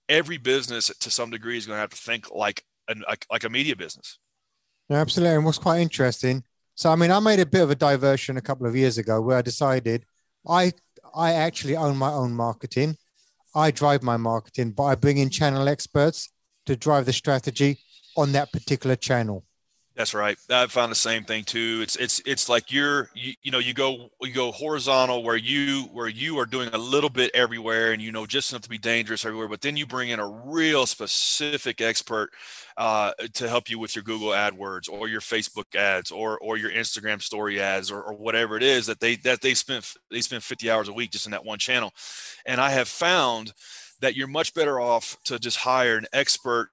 every 0.09 0.37
business 0.37 0.91
to 0.99 1.09
some 1.09 1.29
degree 1.29 1.57
is 1.57 1.65
going 1.65 1.77
to 1.77 1.81
have 1.81 1.89
to 1.89 1.97
think 1.97 2.29
like 2.31 2.63
an, 2.87 3.03
like, 3.07 3.25
like 3.31 3.43
a 3.43 3.49
media 3.49 3.75
business 3.75 4.19
No, 4.89 4.97
absolutely. 4.97 5.35
And 5.35 5.45
what's 5.45 5.59
quite 5.59 5.79
interesting. 5.79 6.43
So, 6.75 6.89
I 6.89 6.95
mean, 6.95 7.11
I 7.11 7.19
made 7.19 7.39
a 7.39 7.45
bit 7.45 7.61
of 7.61 7.69
a 7.69 7.75
diversion 7.75 8.37
a 8.37 8.41
couple 8.41 8.65
of 8.65 8.75
years 8.75 8.97
ago 8.97 9.21
where 9.21 9.37
I 9.37 9.41
decided 9.41 10.05
I 10.47 10.71
I 11.13 11.33
actually 11.33 11.75
own 11.75 11.97
my 11.97 12.11
own 12.11 12.33
marketing. 12.33 12.97
I 13.55 13.71
drive 13.71 14.03
my 14.03 14.17
marketing, 14.17 14.71
but 14.71 14.83
I 14.83 14.95
bring 14.95 15.17
in 15.17 15.29
channel 15.29 15.67
experts 15.67 16.29
to 16.65 16.75
drive 16.75 17.05
the 17.05 17.13
strategy 17.13 17.79
on 18.15 18.31
that 18.33 18.51
particular 18.51 18.95
channel. 18.95 19.45
That's 19.99 20.13
right. 20.13 20.37
I 20.49 20.65
found 20.67 20.93
the 20.93 20.95
same 20.95 21.25
thing 21.25 21.43
too. 21.43 21.81
It's 21.83 21.97
it's 21.97 22.21
it's 22.25 22.47
like 22.47 22.71
you're 22.71 23.09
you, 23.13 23.33
you 23.43 23.51
know 23.51 23.59
you 23.59 23.73
go 23.73 24.09
you 24.21 24.31
go 24.31 24.53
horizontal 24.53 25.23
where 25.23 25.35
you 25.35 25.89
where 25.91 26.07
you 26.07 26.39
are 26.39 26.45
doing 26.45 26.69
a 26.71 26.77
little 26.77 27.09
bit 27.09 27.31
everywhere 27.33 27.91
and 27.91 28.01
you 28.01 28.09
know 28.13 28.25
just 28.25 28.53
enough 28.53 28.61
to 28.61 28.69
be 28.69 28.77
dangerous 28.77 29.25
everywhere, 29.25 29.49
but 29.49 29.59
then 29.59 29.75
you 29.75 29.85
bring 29.85 30.07
in 30.07 30.21
a 30.21 30.25
real 30.25 30.85
specific 30.85 31.81
expert 31.81 32.29
uh, 32.77 33.11
to 33.33 33.49
help 33.49 33.69
you 33.69 33.77
with 33.77 33.93
your 33.93 34.03
Google 34.03 34.29
AdWords 34.29 34.89
or 34.89 35.09
your 35.09 35.19
Facebook 35.19 35.75
ads 35.75 36.11
or 36.11 36.39
or 36.39 36.55
your 36.55 36.71
Instagram 36.71 37.21
story 37.21 37.59
ads 37.59 37.91
or, 37.91 38.01
or 38.01 38.13
whatever 38.13 38.55
it 38.55 38.63
is 38.63 38.85
that 38.85 39.01
they 39.01 39.17
that 39.17 39.41
they 39.41 39.53
spend 39.53 39.85
they 40.09 40.21
spend 40.21 40.43
50 40.45 40.71
hours 40.71 40.87
a 40.87 40.93
week 40.93 41.11
just 41.11 41.25
in 41.25 41.33
that 41.33 41.43
one 41.43 41.59
channel. 41.59 41.91
And 42.45 42.61
I 42.61 42.69
have 42.69 42.87
found 42.87 43.51
that 43.99 44.15
you're 44.15 44.27
much 44.27 44.53
better 44.53 44.79
off 44.79 45.17
to 45.25 45.37
just 45.39 45.57
hire 45.57 45.97
an 45.97 46.05
expert 46.13 46.69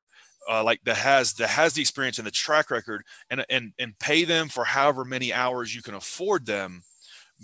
uh, 0.48 0.62
like 0.62 0.80
that 0.84 0.96
has 0.96 1.34
that 1.34 1.48
has 1.48 1.72
the 1.74 1.80
experience 1.80 2.18
and 2.18 2.26
the 2.26 2.30
track 2.30 2.70
record 2.70 3.02
and 3.30 3.44
and 3.50 3.72
and 3.78 3.98
pay 3.98 4.24
them 4.24 4.48
for 4.48 4.64
however 4.64 5.04
many 5.04 5.32
hours 5.32 5.74
you 5.74 5.82
can 5.82 5.94
afford 5.94 6.46
them 6.46 6.82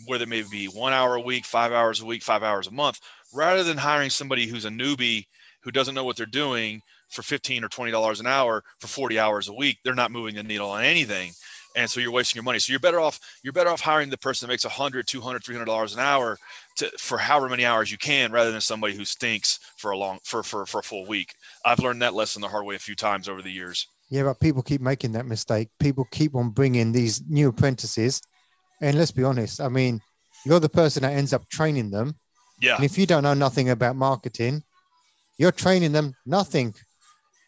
whether 0.06 0.24
it 0.24 0.28
may 0.28 0.42
be 0.50 0.66
one 0.66 0.92
hour 0.92 1.14
a 1.14 1.20
week 1.20 1.44
five 1.44 1.72
hours 1.72 2.00
a 2.00 2.06
week 2.06 2.22
five 2.22 2.42
hours 2.42 2.66
a 2.66 2.70
month 2.70 3.00
rather 3.34 3.62
than 3.62 3.78
hiring 3.78 4.10
somebody 4.10 4.46
who's 4.46 4.64
a 4.64 4.70
newbie 4.70 5.26
who 5.62 5.70
doesn't 5.70 5.94
know 5.94 6.04
what 6.04 6.16
they're 6.16 6.26
doing 6.26 6.80
for 7.08 7.22
15 7.22 7.64
or 7.64 7.68
20 7.68 7.92
dollars 7.92 8.20
an 8.20 8.26
hour 8.26 8.62
for 8.80 8.86
40 8.86 9.18
hours 9.18 9.48
a 9.48 9.52
week 9.52 9.78
they're 9.84 9.94
not 9.94 10.10
moving 10.10 10.34
the 10.34 10.42
needle 10.42 10.70
on 10.70 10.82
anything. 10.82 11.32
And 11.74 11.88
so 11.88 12.00
you're 12.00 12.12
wasting 12.12 12.38
your 12.38 12.44
money. 12.44 12.58
So 12.58 12.70
you're 12.70 12.80
better 12.80 13.00
off 13.00 13.18
you're 13.42 13.52
better 13.52 13.70
off 13.70 13.80
hiring 13.80 14.10
the 14.10 14.18
person 14.18 14.46
that 14.46 14.52
makes 14.52 14.64
100 14.64 15.06
200 15.06 15.44
300 15.44 15.64
dollars 15.64 15.94
an 15.94 16.00
hour 16.00 16.38
to, 16.76 16.90
for 16.98 17.18
however 17.18 17.48
many 17.48 17.64
hours 17.64 17.90
you 17.92 17.98
can 17.98 18.32
rather 18.32 18.50
than 18.50 18.60
somebody 18.60 18.94
who 18.94 19.04
stinks 19.04 19.58
for 19.76 19.90
a 19.90 19.96
long 19.96 20.18
for, 20.24 20.42
for 20.42 20.64
for 20.66 20.80
a 20.80 20.82
full 20.82 21.06
week 21.06 21.34
i've 21.64 21.78
learned 21.78 22.02
that 22.02 22.14
lesson 22.14 22.40
the 22.42 22.48
hard 22.48 22.64
way 22.64 22.74
a 22.74 22.78
few 22.78 22.94
times 22.94 23.28
over 23.28 23.42
the 23.42 23.50
years 23.50 23.86
Yeah, 24.10 24.24
but 24.24 24.40
people 24.40 24.62
keep 24.62 24.82
making 24.82 25.12
that 25.12 25.24
mistake. 25.26 25.68
People 25.78 26.04
keep 26.10 26.34
on 26.34 26.50
bringing 26.50 26.92
these 26.92 27.22
new 27.28 27.48
apprentices. 27.48 28.20
And 28.82 28.98
let's 28.98 29.10
be 29.12 29.24
honest, 29.24 29.58
I 29.58 29.68
mean, 29.68 30.00
you're 30.44 30.60
the 30.60 30.68
person 30.68 31.02
that 31.02 31.14
ends 31.16 31.32
up 31.32 31.48
training 31.48 31.90
them. 31.90 32.16
yeah 32.60 32.76
And 32.76 32.84
if 32.84 32.98
you 32.98 33.06
don't 33.06 33.22
know 33.22 33.32
nothing 33.34 33.70
about 33.70 33.96
marketing, 33.96 34.64
you're 35.38 35.52
training 35.64 35.92
them 35.92 36.14
nothing. 36.26 36.74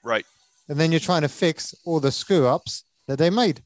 right 0.03 0.25
And 0.69 0.79
then 0.79 0.91
you're 0.91 1.09
trying 1.09 1.23
to 1.23 1.29
fix 1.29 1.75
all 1.85 2.01
the 2.01 2.13
screw 2.13 2.47
ups 2.47 2.85
that 3.09 3.19
they 3.19 3.31
made. 3.31 3.61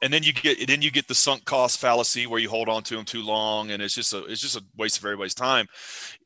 And 0.00 0.12
then 0.12 0.22
you 0.22 0.32
get 0.32 0.66
then 0.68 0.82
you 0.82 0.90
get 0.90 1.08
the 1.08 1.14
sunk 1.14 1.44
cost 1.44 1.80
fallacy 1.80 2.26
where 2.26 2.38
you 2.38 2.48
hold 2.48 2.68
on 2.68 2.82
to 2.84 2.96
them 2.96 3.04
too 3.04 3.22
long, 3.22 3.70
and 3.70 3.82
it's 3.82 3.94
just 3.94 4.12
a 4.12 4.24
it's 4.26 4.40
just 4.40 4.56
a 4.56 4.64
waste 4.76 4.98
of 4.98 5.04
everybody's 5.04 5.34
time. 5.34 5.66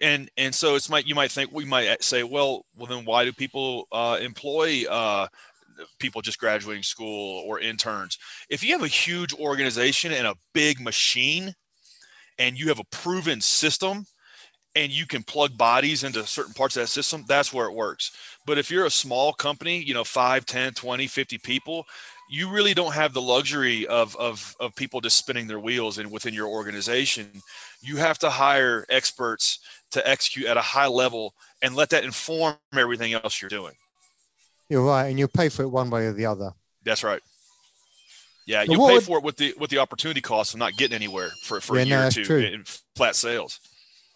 And 0.00 0.30
and 0.36 0.54
so 0.54 0.74
it's 0.74 0.90
might 0.90 1.06
you 1.06 1.14
might 1.14 1.30
think 1.30 1.52
we 1.52 1.64
might 1.64 2.02
say, 2.02 2.22
well, 2.22 2.66
well 2.76 2.86
then 2.86 3.04
why 3.04 3.24
do 3.24 3.32
people 3.32 3.88
uh, 3.90 4.18
employ 4.20 4.84
uh, 4.90 5.26
people 5.98 6.20
just 6.20 6.38
graduating 6.38 6.82
school 6.82 7.42
or 7.46 7.60
interns? 7.60 8.18
If 8.50 8.62
you 8.62 8.72
have 8.72 8.82
a 8.82 8.88
huge 8.88 9.32
organization 9.34 10.12
and 10.12 10.26
a 10.26 10.36
big 10.52 10.78
machine, 10.78 11.54
and 12.38 12.58
you 12.58 12.68
have 12.68 12.78
a 12.78 12.84
proven 12.84 13.40
system, 13.40 14.04
and 14.74 14.90
you 14.90 15.06
can 15.06 15.22
plug 15.22 15.56
bodies 15.56 16.02
into 16.02 16.26
certain 16.26 16.54
parts 16.54 16.76
of 16.76 16.82
that 16.82 16.88
system, 16.88 17.24
that's 17.28 17.52
where 17.52 17.66
it 17.66 17.74
works. 17.74 18.12
But 18.46 18.58
if 18.58 18.70
you're 18.70 18.86
a 18.86 18.90
small 18.90 19.32
company, 19.32 19.82
you 19.82 19.94
know, 19.94 20.04
5, 20.04 20.46
10, 20.46 20.72
20, 20.72 21.06
50 21.06 21.38
people, 21.38 21.84
you 22.32 22.48
really 22.48 22.72
don't 22.72 22.94
have 22.94 23.12
the 23.12 23.20
luxury 23.20 23.86
of, 23.86 24.16
of, 24.16 24.56
of 24.58 24.74
people 24.74 25.02
just 25.02 25.18
spinning 25.18 25.46
their 25.48 25.60
wheels 25.60 25.98
in 25.98 26.08
within 26.08 26.32
your 26.32 26.48
organization. 26.48 27.28
You 27.82 27.96
have 27.98 28.18
to 28.20 28.30
hire 28.30 28.86
experts 28.88 29.58
to 29.90 30.08
execute 30.08 30.46
at 30.46 30.56
a 30.56 30.62
high 30.62 30.86
level 30.86 31.34
and 31.60 31.76
let 31.76 31.90
that 31.90 32.04
inform 32.04 32.54
everything 32.74 33.12
else 33.12 33.42
you're 33.42 33.50
doing. 33.50 33.74
You're 34.70 34.82
right. 34.82 35.08
And 35.08 35.18
you'll 35.18 35.28
pay 35.28 35.50
for 35.50 35.62
it 35.64 35.68
one 35.68 35.90
way 35.90 36.06
or 36.06 36.14
the 36.14 36.24
other. 36.24 36.52
That's 36.82 37.04
right. 37.04 37.20
Yeah, 38.46 38.64
So 38.64 38.72
you 38.72 38.78
pay 38.78 38.94
would- 38.94 39.04
for 39.04 39.18
it 39.18 39.24
with 39.24 39.36
the 39.36 39.54
with 39.58 39.68
the 39.68 39.78
opportunity 39.78 40.22
cost 40.22 40.54
of 40.54 40.58
not 40.58 40.72
getting 40.78 40.94
anywhere 40.96 41.30
for, 41.44 41.60
for 41.60 41.76
Yeah, 41.76 41.82
a 41.82 41.86
no, 41.86 42.06
or 42.06 42.10
two 42.10 42.24
true. 42.24 42.40
in 42.40 42.64
flat 42.96 43.14
sales. 43.14 43.60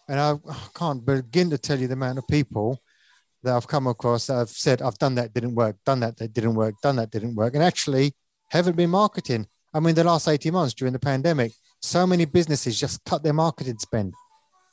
And 0.09 0.19
I 0.19 0.33
can't 0.73 1.05
begin 1.05 1.51
to 1.51 1.57
tell 1.59 1.79
you 1.79 1.85
the 1.87 1.93
amount 1.93 2.17
of 2.17 2.27
people 2.27 2.81
that 3.47 3.55
I've 3.55 3.67
come 3.67 3.87
across 3.87 4.27
that 4.27 4.35
have 4.35 4.49
said, 4.49 4.81
I've 4.81 4.97
done 4.97 5.15
that, 5.15 5.33
didn't 5.33 5.55
work, 5.55 5.77
done 5.85 6.01
that, 6.01 6.17
that 6.17 6.33
didn't 6.33 6.55
work, 6.55 6.75
done 6.83 6.97
that, 6.97 7.11
didn't 7.11 7.35
work, 7.35 7.55
and 7.55 7.63
actually 7.63 8.13
haven't 8.49 8.75
been 8.75 8.89
marketing. 8.89 9.47
I 9.73 9.79
mean, 9.79 9.95
the 9.95 10.03
last 10.03 10.27
18 10.27 10.53
months 10.53 10.73
during 10.73 10.93
the 10.93 10.99
pandemic, 10.99 11.53
so 11.81 12.05
many 12.05 12.25
businesses 12.25 12.79
just 12.79 13.03
cut 13.05 13.23
their 13.23 13.33
marketing 13.33 13.77
spend. 13.79 14.13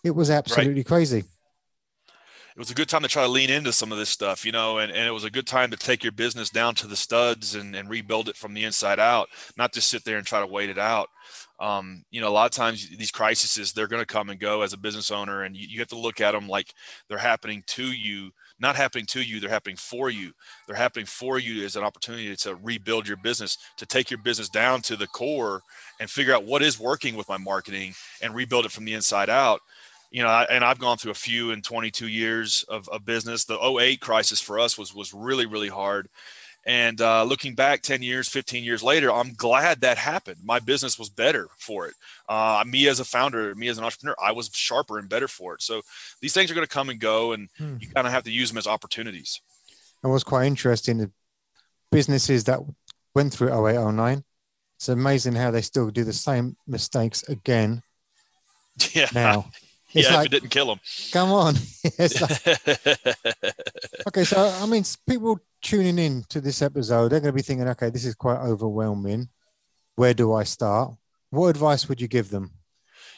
It 0.05 0.15
was 0.15 0.31
absolutely 0.31 0.75
right. 0.75 0.87
crazy. 0.87 1.25
It 2.57 2.59
was 2.59 2.71
a 2.71 2.75
good 2.75 2.89
time 2.89 3.03
to 3.03 3.09
try 3.09 3.25
to 3.25 3.29
lean 3.29 3.51
into 3.51 3.73
some 3.73 3.91
of 3.91 3.99
this 3.99 4.11
stuff, 4.11 4.45
you 4.45 4.53
know, 4.53 4.79
and, 4.79 4.93
and 4.93 5.09
it 5.09 5.11
was 5.11 5.25
a 5.25 5.31
good 5.31 5.47
time 5.47 5.71
to 5.73 5.77
take 5.77 6.05
your 6.05 6.13
business 6.13 6.51
down 6.51 6.77
to 6.77 6.87
the 6.87 6.95
studs 6.95 7.57
and, 7.57 7.75
and 7.75 7.91
rebuild 7.91 8.29
it 8.29 8.37
from 8.37 8.55
the 8.55 8.63
inside 8.63 9.01
out, 9.01 9.29
not 9.57 9.73
just 9.73 9.91
sit 9.91 10.05
there 10.05 10.19
and 10.19 10.27
try 10.27 10.39
to 10.39 10.47
wait 10.47 10.71
it 10.71 10.79
out. 10.79 11.09
Um, 11.59 12.05
you 12.11 12.21
know, 12.21 12.29
a 12.29 12.31
lot 12.31 12.45
of 12.45 12.53
times 12.53 12.89
these 12.97 13.11
crises, 13.11 13.73
they're 13.73 13.89
going 13.89 14.03
to 14.03 14.07
come 14.07 14.31
and 14.31 14.39
go 14.39 14.63
as 14.63 14.73
a 14.73 14.79
business 14.79 15.11
owner, 15.11 15.43
and 15.43 15.57
you, 15.57 15.67
you 15.69 15.79
have 15.81 15.89
to 15.89 15.99
look 15.99 16.21
at 16.21 16.33
them 16.33 16.49
like 16.49 16.73
they're 17.09 17.19
happening 17.19 17.65
to 17.69 17.85
you 17.85 18.31
not 18.61 18.77
happening 18.77 19.07
to 19.07 19.23
you, 19.23 19.41
they're 19.41 19.51
happening 19.51 19.77
for 19.77 20.11
you. 20.11 20.33
They're 20.67 20.77
happening 20.77 21.07
for 21.07 21.39
you 21.39 21.65
as 21.65 21.77
an 21.77 21.85
opportunity 21.85 22.35
to 22.37 22.55
rebuild 22.57 23.07
your 23.07 23.17
business, 23.17 23.59
to 23.77 23.87
take 23.87 24.11
your 24.11 24.19
business 24.19 24.49
down 24.49 24.83
to 24.83 24.97
the 24.97 25.07
core 25.09 25.63
and 26.01 26.09
figure 26.09 26.35
out 26.35 26.45
what 26.45 26.63
is 26.63 26.79
working 26.79 27.17
with 27.17 27.29
my 27.29 27.37
marketing 27.37 27.95
and 28.23 28.35
rebuild 28.35 28.67
it 28.67 28.73
from 28.73 28.85
the 28.85 28.95
inside 28.95 29.29
out. 29.31 29.61
You 30.11 30.23
know, 30.23 30.29
and 30.29 30.65
I've 30.65 30.79
gone 30.79 30.97
through 30.97 31.11
a 31.11 31.15
few 31.15 31.51
in 31.51 31.61
22 31.61 32.07
years 32.07 32.65
of, 32.69 32.89
of 32.91 33.05
business. 33.05 33.45
The 33.45 33.59
08 33.61 34.01
crisis 34.01 34.41
for 34.41 34.61
us 34.61 34.79
was 34.79 34.95
was 34.95 35.13
really 35.13 35.47
really 35.47 35.69
hard 35.69 36.09
and 36.67 37.01
uh, 37.01 37.25
looking 37.25 37.55
back 37.55 37.83
10 37.83 38.03
years, 38.03 38.29
15 38.29 38.65
years 38.65 38.83
later, 38.83 39.13
I'm 39.13 39.35
glad 39.35 39.83
that 39.83 39.99
happened. 39.99 40.39
My 40.43 40.59
business 40.59 40.99
was 40.99 41.11
better 41.11 41.49
for 41.59 41.87
it. 41.87 41.95
Uh, 42.29 42.65
me 42.67 42.89
as 42.89 43.01
a 43.01 43.05
founder, 43.05 43.55
me 43.55 43.69
as 43.69 43.77
an 43.77 43.85
entrepreneur, 43.85 44.17
I 44.23 44.33
was 44.33 44.51
sharper 44.53 44.99
and 44.99 45.09
better 45.09 45.29
for 45.29 45.55
it. 45.55 45.63
So 45.63 45.83
these 46.21 46.33
things 46.33 46.51
are 46.51 46.55
going 46.55 46.67
to 46.67 46.73
come 46.73 46.89
and 46.89 46.99
go, 46.99 47.33
and 47.33 47.49
hmm. 47.59 47.77
you 47.81 47.89
kind 47.89 48.07
of 48.07 48.13
have 48.13 48.25
to 48.25 48.31
use 48.31 48.49
them 48.49 48.59
as 48.59 48.67
opportunities. 48.67 49.41
And 50.03 50.11
what's 50.11 50.25
quite 50.25 50.47
interesting, 50.47 50.99
the 50.99 51.11
businesses 51.93 52.45
that 52.45 52.61
went 53.15 53.33
through 53.33 53.69
08, 53.69 53.93
09, 53.93 54.25
it's 54.77 54.89
amazing 54.89 55.35
how 55.35 55.51
they 55.51 55.63
still 55.63 55.91
do 55.91 56.05
the 56.05 56.13
same 56.13 56.57
mistakes 56.67 57.23
again. 57.25 57.83
Yeah. 58.93 59.07
Now, 59.15 59.53
It's 59.95 60.09
yeah, 60.09 60.17
like, 60.17 60.27
if 60.27 60.33
it 60.33 60.41
didn't 60.41 60.51
kill 60.51 60.73
him. 60.73 60.81
Come 61.13 61.33
on. 61.33 61.55
like, 61.99 62.49
okay, 64.09 64.25
so 64.25 64.53
I 64.61 64.67
mean, 64.67 64.85
people 65.09 65.39
tuning 65.63 65.99
in 65.99 66.25
to 66.31 66.41
this 66.41 66.63
episode, 66.63 67.09
they're 67.11 67.21
going 67.21 67.33
to 67.33 67.37
be 67.37 67.43
thinking, 67.43 67.69
okay, 67.69 67.91
this 67.91 68.05
is 68.05 68.15
quite 68.15 68.41
overwhelming. 68.41 69.29
Where 69.97 70.15
do 70.15 70.33
I 70.33 70.43
start? 70.45 70.95
What 71.31 71.49
advice 71.49 71.89
would 71.89 72.01
you 72.01 72.09
give 72.09 72.31
them? 72.31 72.51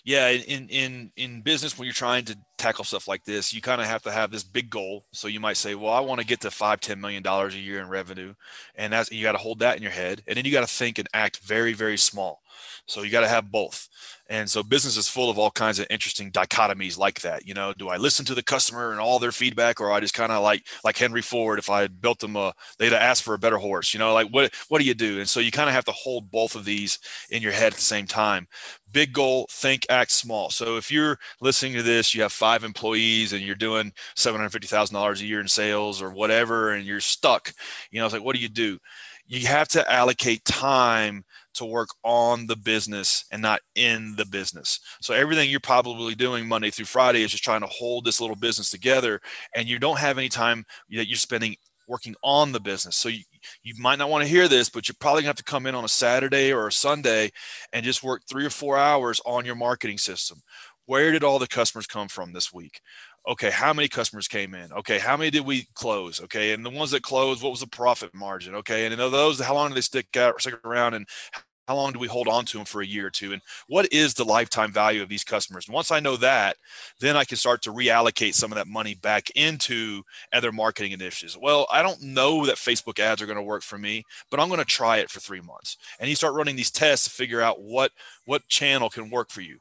Yeah, 0.04 0.28
in 0.28 0.68
in 0.68 1.10
in 1.16 1.40
business, 1.42 1.76
when 1.76 1.86
you're 1.86 1.92
trying 1.92 2.26
to 2.26 2.38
tackle 2.58 2.84
stuff 2.84 3.08
like 3.08 3.24
this, 3.24 3.52
you 3.52 3.60
kind 3.60 3.80
of 3.80 3.88
have 3.88 4.02
to 4.02 4.12
have 4.12 4.30
this 4.30 4.44
big 4.44 4.70
goal. 4.70 5.04
So 5.12 5.26
you 5.26 5.40
might 5.40 5.56
say, 5.56 5.74
well, 5.74 5.92
I 5.92 5.98
want 5.98 6.20
to 6.20 6.26
get 6.26 6.40
to 6.42 6.50
five, 6.52 6.78
ten 6.78 7.00
million 7.00 7.24
dollars 7.24 7.56
a 7.56 7.58
year 7.58 7.80
in 7.80 7.88
revenue, 7.88 8.34
and 8.76 8.92
that's 8.92 9.10
you 9.10 9.24
got 9.24 9.32
to 9.32 9.38
hold 9.38 9.58
that 9.58 9.76
in 9.76 9.82
your 9.82 9.90
head, 9.90 10.22
and 10.28 10.36
then 10.36 10.44
you 10.44 10.52
got 10.52 10.60
to 10.60 10.72
think 10.72 11.00
and 11.00 11.08
act 11.12 11.38
very, 11.38 11.72
very 11.72 11.98
small. 11.98 12.40
So 12.86 13.02
you 13.02 13.10
got 13.10 13.20
to 13.20 13.28
have 13.28 13.50
both. 13.50 13.88
And 14.28 14.50
so 14.50 14.62
business 14.62 14.96
is 14.96 15.08
full 15.08 15.30
of 15.30 15.38
all 15.38 15.50
kinds 15.52 15.78
of 15.78 15.86
interesting 15.88 16.32
dichotomies 16.32 16.98
like 16.98 17.20
that. 17.20 17.46
You 17.46 17.54
know, 17.54 17.72
do 17.72 17.88
I 17.88 17.96
listen 17.96 18.24
to 18.26 18.34
the 18.34 18.42
customer 18.42 18.90
and 18.90 19.00
all 19.00 19.18
their 19.18 19.32
feedback, 19.32 19.80
or 19.80 19.92
I 19.92 20.00
just 20.00 20.14
kind 20.14 20.32
of 20.32 20.42
like 20.42 20.66
like 20.84 20.96
Henry 20.98 21.22
Ford? 21.22 21.58
If 21.60 21.70
I 21.70 21.82
had 21.82 22.00
built 22.00 22.18
them 22.18 22.34
a, 22.36 22.52
they'd 22.78 22.92
have 22.92 23.00
asked 23.00 23.22
for 23.22 23.34
a 23.34 23.38
better 23.38 23.58
horse. 23.58 23.94
You 23.94 24.00
know, 24.00 24.12
like 24.14 24.28
what 24.28 24.52
what 24.68 24.80
do 24.80 24.84
you 24.84 24.94
do? 24.94 25.20
And 25.20 25.28
so 25.28 25.38
you 25.40 25.52
kind 25.52 25.68
of 25.68 25.74
have 25.74 25.84
to 25.84 25.92
hold 25.92 26.30
both 26.30 26.56
of 26.56 26.64
these 26.64 26.98
in 27.30 27.42
your 27.42 27.52
head 27.52 27.68
at 27.72 27.74
the 27.74 27.80
same 27.80 28.06
time. 28.06 28.48
Big 28.90 29.12
goal, 29.12 29.46
think, 29.50 29.86
act 29.90 30.10
small. 30.10 30.50
So 30.50 30.76
if 30.76 30.90
you're 30.90 31.18
listening 31.40 31.74
to 31.74 31.82
this, 31.82 32.14
you 32.14 32.22
have 32.22 32.32
five 32.32 32.64
employees 32.64 33.32
and 33.32 33.42
you're 33.42 33.54
doing 33.54 33.92
seven 34.16 34.40
hundred 34.40 34.50
fifty 34.50 34.66
thousand 34.68 34.94
dollars 34.94 35.20
a 35.20 35.26
year 35.26 35.40
in 35.40 35.48
sales 35.48 36.02
or 36.02 36.10
whatever, 36.10 36.72
and 36.72 36.84
you're 36.84 37.00
stuck. 37.00 37.52
You 37.92 38.00
know, 38.00 38.06
it's 38.06 38.14
like 38.14 38.24
what 38.24 38.34
do 38.34 38.42
you 38.42 38.48
do? 38.48 38.78
You 39.28 39.46
have 39.48 39.68
to 39.68 39.90
allocate 39.90 40.44
time 40.44 41.24
to 41.56 41.64
work 41.64 41.88
on 42.04 42.46
the 42.46 42.56
business 42.56 43.24
and 43.30 43.42
not 43.42 43.60
in 43.74 44.14
the 44.16 44.26
business. 44.26 44.80
So 45.00 45.14
everything 45.14 45.50
you're 45.50 45.60
probably 45.60 46.14
doing 46.14 46.46
Monday 46.46 46.70
through 46.70 46.86
Friday 46.86 47.22
is 47.22 47.30
just 47.30 47.44
trying 47.44 47.60
to 47.60 47.66
hold 47.66 48.04
this 48.04 48.20
little 48.20 48.36
business 48.36 48.70
together 48.70 49.20
and 49.54 49.68
you 49.68 49.78
don't 49.78 49.98
have 49.98 50.18
any 50.18 50.28
time 50.28 50.64
that 50.90 51.08
you're 51.08 51.16
spending 51.16 51.56
working 51.88 52.16
on 52.22 52.52
the 52.52 52.60
business. 52.60 52.96
So 52.96 53.08
you, 53.08 53.22
you 53.62 53.74
might 53.78 53.98
not 53.98 54.10
want 54.10 54.24
to 54.24 54.30
hear 54.30 54.48
this, 54.48 54.68
but 54.68 54.88
you're 54.88 54.96
probably 54.98 55.22
gonna 55.22 55.28
have 55.28 55.36
to 55.36 55.44
come 55.44 55.66
in 55.66 55.74
on 55.74 55.84
a 55.84 55.88
Saturday 55.88 56.52
or 56.52 56.66
a 56.66 56.72
Sunday 56.72 57.30
and 57.72 57.84
just 57.84 58.02
work 58.02 58.22
three 58.28 58.44
or 58.44 58.50
four 58.50 58.76
hours 58.76 59.20
on 59.24 59.44
your 59.44 59.54
marketing 59.54 59.98
system. 59.98 60.40
Where 60.86 61.10
did 61.12 61.24
all 61.24 61.38
the 61.38 61.48
customers 61.48 61.86
come 61.86 62.08
from 62.08 62.32
this 62.32 62.52
week? 62.52 62.80
Okay, 63.28 63.50
how 63.50 63.72
many 63.72 63.88
customers 63.88 64.28
came 64.28 64.54
in? 64.54 64.72
Okay, 64.72 64.98
how 64.98 65.16
many 65.16 65.30
did 65.30 65.44
we 65.44 65.66
close? 65.74 66.20
Okay, 66.22 66.52
and 66.52 66.64
the 66.64 66.70
ones 66.70 66.90
that 66.92 67.02
closed, 67.02 67.42
what 67.42 67.50
was 67.50 67.60
the 67.60 67.66
profit 67.66 68.14
margin? 68.14 68.54
Okay, 68.56 68.86
and 68.86 68.98
those, 68.98 69.40
how 69.40 69.54
long 69.54 69.68
do 69.70 69.74
they 69.74 69.80
stick 69.80 70.16
out, 70.16 70.40
stick 70.40 70.58
around, 70.64 70.94
and 70.94 71.06
how 71.66 71.74
long 71.74 71.92
do 71.92 71.98
we 71.98 72.06
hold 72.06 72.28
on 72.28 72.44
to 72.46 72.58
them 72.58 72.64
for 72.64 72.80
a 72.80 72.86
year 72.86 73.06
or 73.06 73.10
two? 73.10 73.32
And 73.32 73.42
what 73.66 73.92
is 73.92 74.14
the 74.14 74.24
lifetime 74.24 74.72
value 74.72 75.02
of 75.02 75.08
these 75.08 75.24
customers? 75.24 75.66
And 75.66 75.74
once 75.74 75.90
I 75.90 76.00
know 76.00 76.16
that, 76.18 76.56
then 77.00 77.16
I 77.16 77.24
can 77.24 77.36
start 77.36 77.62
to 77.62 77.72
reallocate 77.72 78.34
some 78.34 78.52
of 78.52 78.56
that 78.56 78.68
money 78.68 78.94
back 78.94 79.30
into 79.34 80.02
other 80.32 80.52
marketing 80.52 80.92
initiatives. 80.92 81.36
Well, 81.40 81.66
I 81.72 81.82
don't 81.82 82.00
know 82.00 82.46
that 82.46 82.56
Facebook 82.56 83.00
ads 83.00 83.20
are 83.20 83.26
going 83.26 83.36
to 83.36 83.42
work 83.42 83.62
for 83.62 83.78
me, 83.78 84.04
but 84.30 84.38
I'm 84.38 84.48
going 84.48 84.60
to 84.60 84.64
try 84.64 84.98
it 84.98 85.10
for 85.10 85.18
three 85.20 85.40
months. 85.40 85.76
And 85.98 86.08
you 86.08 86.14
start 86.14 86.34
running 86.34 86.56
these 86.56 86.70
tests 86.70 87.08
to 87.08 87.10
figure 87.10 87.40
out 87.40 87.60
what 87.60 87.90
what 88.26 88.46
channel 88.48 88.90
can 88.90 89.10
work 89.10 89.30
for 89.30 89.40
you. 89.40 89.58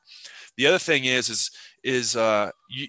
The 0.58 0.68
other 0.68 0.80
thing 0.80 1.06
is 1.06 1.30
is 1.30 1.52
is 1.84 2.16
uh, 2.16 2.52
you, 2.70 2.88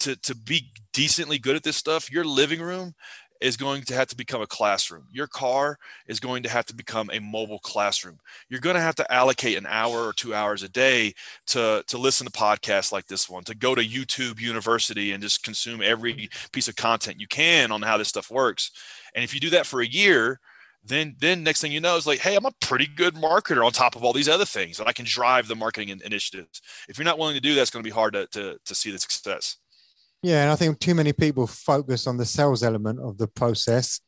to 0.00 0.16
to 0.16 0.34
be 0.34 0.70
decently 0.92 1.38
good 1.38 1.56
at 1.56 1.62
this 1.62 1.76
stuff. 1.76 2.10
Your 2.10 2.24
living 2.24 2.60
room 2.60 2.94
is 3.40 3.56
going 3.56 3.82
to 3.82 3.94
have 3.94 4.08
to 4.08 4.16
become 4.16 4.42
a 4.42 4.46
classroom. 4.46 5.04
Your 5.12 5.26
car 5.26 5.78
is 6.06 6.20
going 6.20 6.42
to 6.42 6.48
have 6.48 6.66
to 6.66 6.74
become 6.74 7.08
a 7.12 7.20
mobile 7.20 7.60
classroom. 7.60 8.18
You're 8.48 8.60
going 8.60 8.74
to 8.74 8.80
have 8.80 8.96
to 8.96 9.12
allocate 9.12 9.56
an 9.56 9.66
hour 9.68 9.96
or 10.06 10.12
two 10.12 10.34
hours 10.34 10.62
a 10.62 10.68
day 10.68 11.14
to, 11.48 11.84
to 11.86 11.98
listen 11.98 12.26
to 12.26 12.32
podcasts 12.32 12.90
like 12.90 13.06
this 13.06 13.28
one, 13.28 13.44
to 13.44 13.54
go 13.54 13.74
to 13.74 13.82
YouTube 13.82 14.40
University 14.40 15.12
and 15.12 15.22
just 15.22 15.44
consume 15.44 15.82
every 15.82 16.28
piece 16.52 16.68
of 16.68 16.76
content 16.76 17.20
you 17.20 17.28
can 17.28 17.70
on 17.70 17.82
how 17.82 17.96
this 17.96 18.08
stuff 18.08 18.30
works. 18.30 18.72
And 19.14 19.22
if 19.22 19.32
you 19.32 19.40
do 19.40 19.50
that 19.50 19.66
for 19.66 19.80
a 19.80 19.86
year, 19.86 20.40
then 20.88 21.16
then 21.20 21.42
next 21.42 21.60
thing 21.60 21.72
you 21.72 21.80
know 21.80 21.96
is 21.96 22.06
like 22.06 22.18
hey 22.18 22.36
i'm 22.36 22.46
a 22.46 22.52
pretty 22.60 22.86
good 22.86 23.14
marketer 23.14 23.64
on 23.64 23.72
top 23.72 23.96
of 23.96 24.04
all 24.04 24.12
these 24.12 24.28
other 24.28 24.44
things 24.44 24.78
and 24.78 24.88
i 24.88 24.92
can 24.92 25.04
drive 25.04 25.48
the 25.48 25.56
marketing 25.56 25.88
initiatives. 26.04 26.60
If 26.88 26.98
you're 26.98 27.04
not 27.04 27.18
willing 27.18 27.34
to 27.34 27.40
do 27.40 27.54
that 27.54 27.62
it's 27.62 27.70
going 27.70 27.82
to 27.82 27.88
be 27.88 27.94
hard 27.94 28.14
to, 28.14 28.26
to, 28.28 28.58
to 28.64 28.74
see 28.74 28.90
the 28.90 28.98
success. 28.98 29.56
Yeah 30.22 30.42
and 30.42 30.50
i 30.50 30.56
think 30.56 30.78
too 30.78 30.94
many 30.94 31.12
people 31.12 31.46
focus 31.46 32.06
on 32.06 32.16
the 32.16 32.26
sales 32.26 32.62
element 32.62 32.98
of 33.00 33.18
the 33.18 33.28
process 33.28 34.00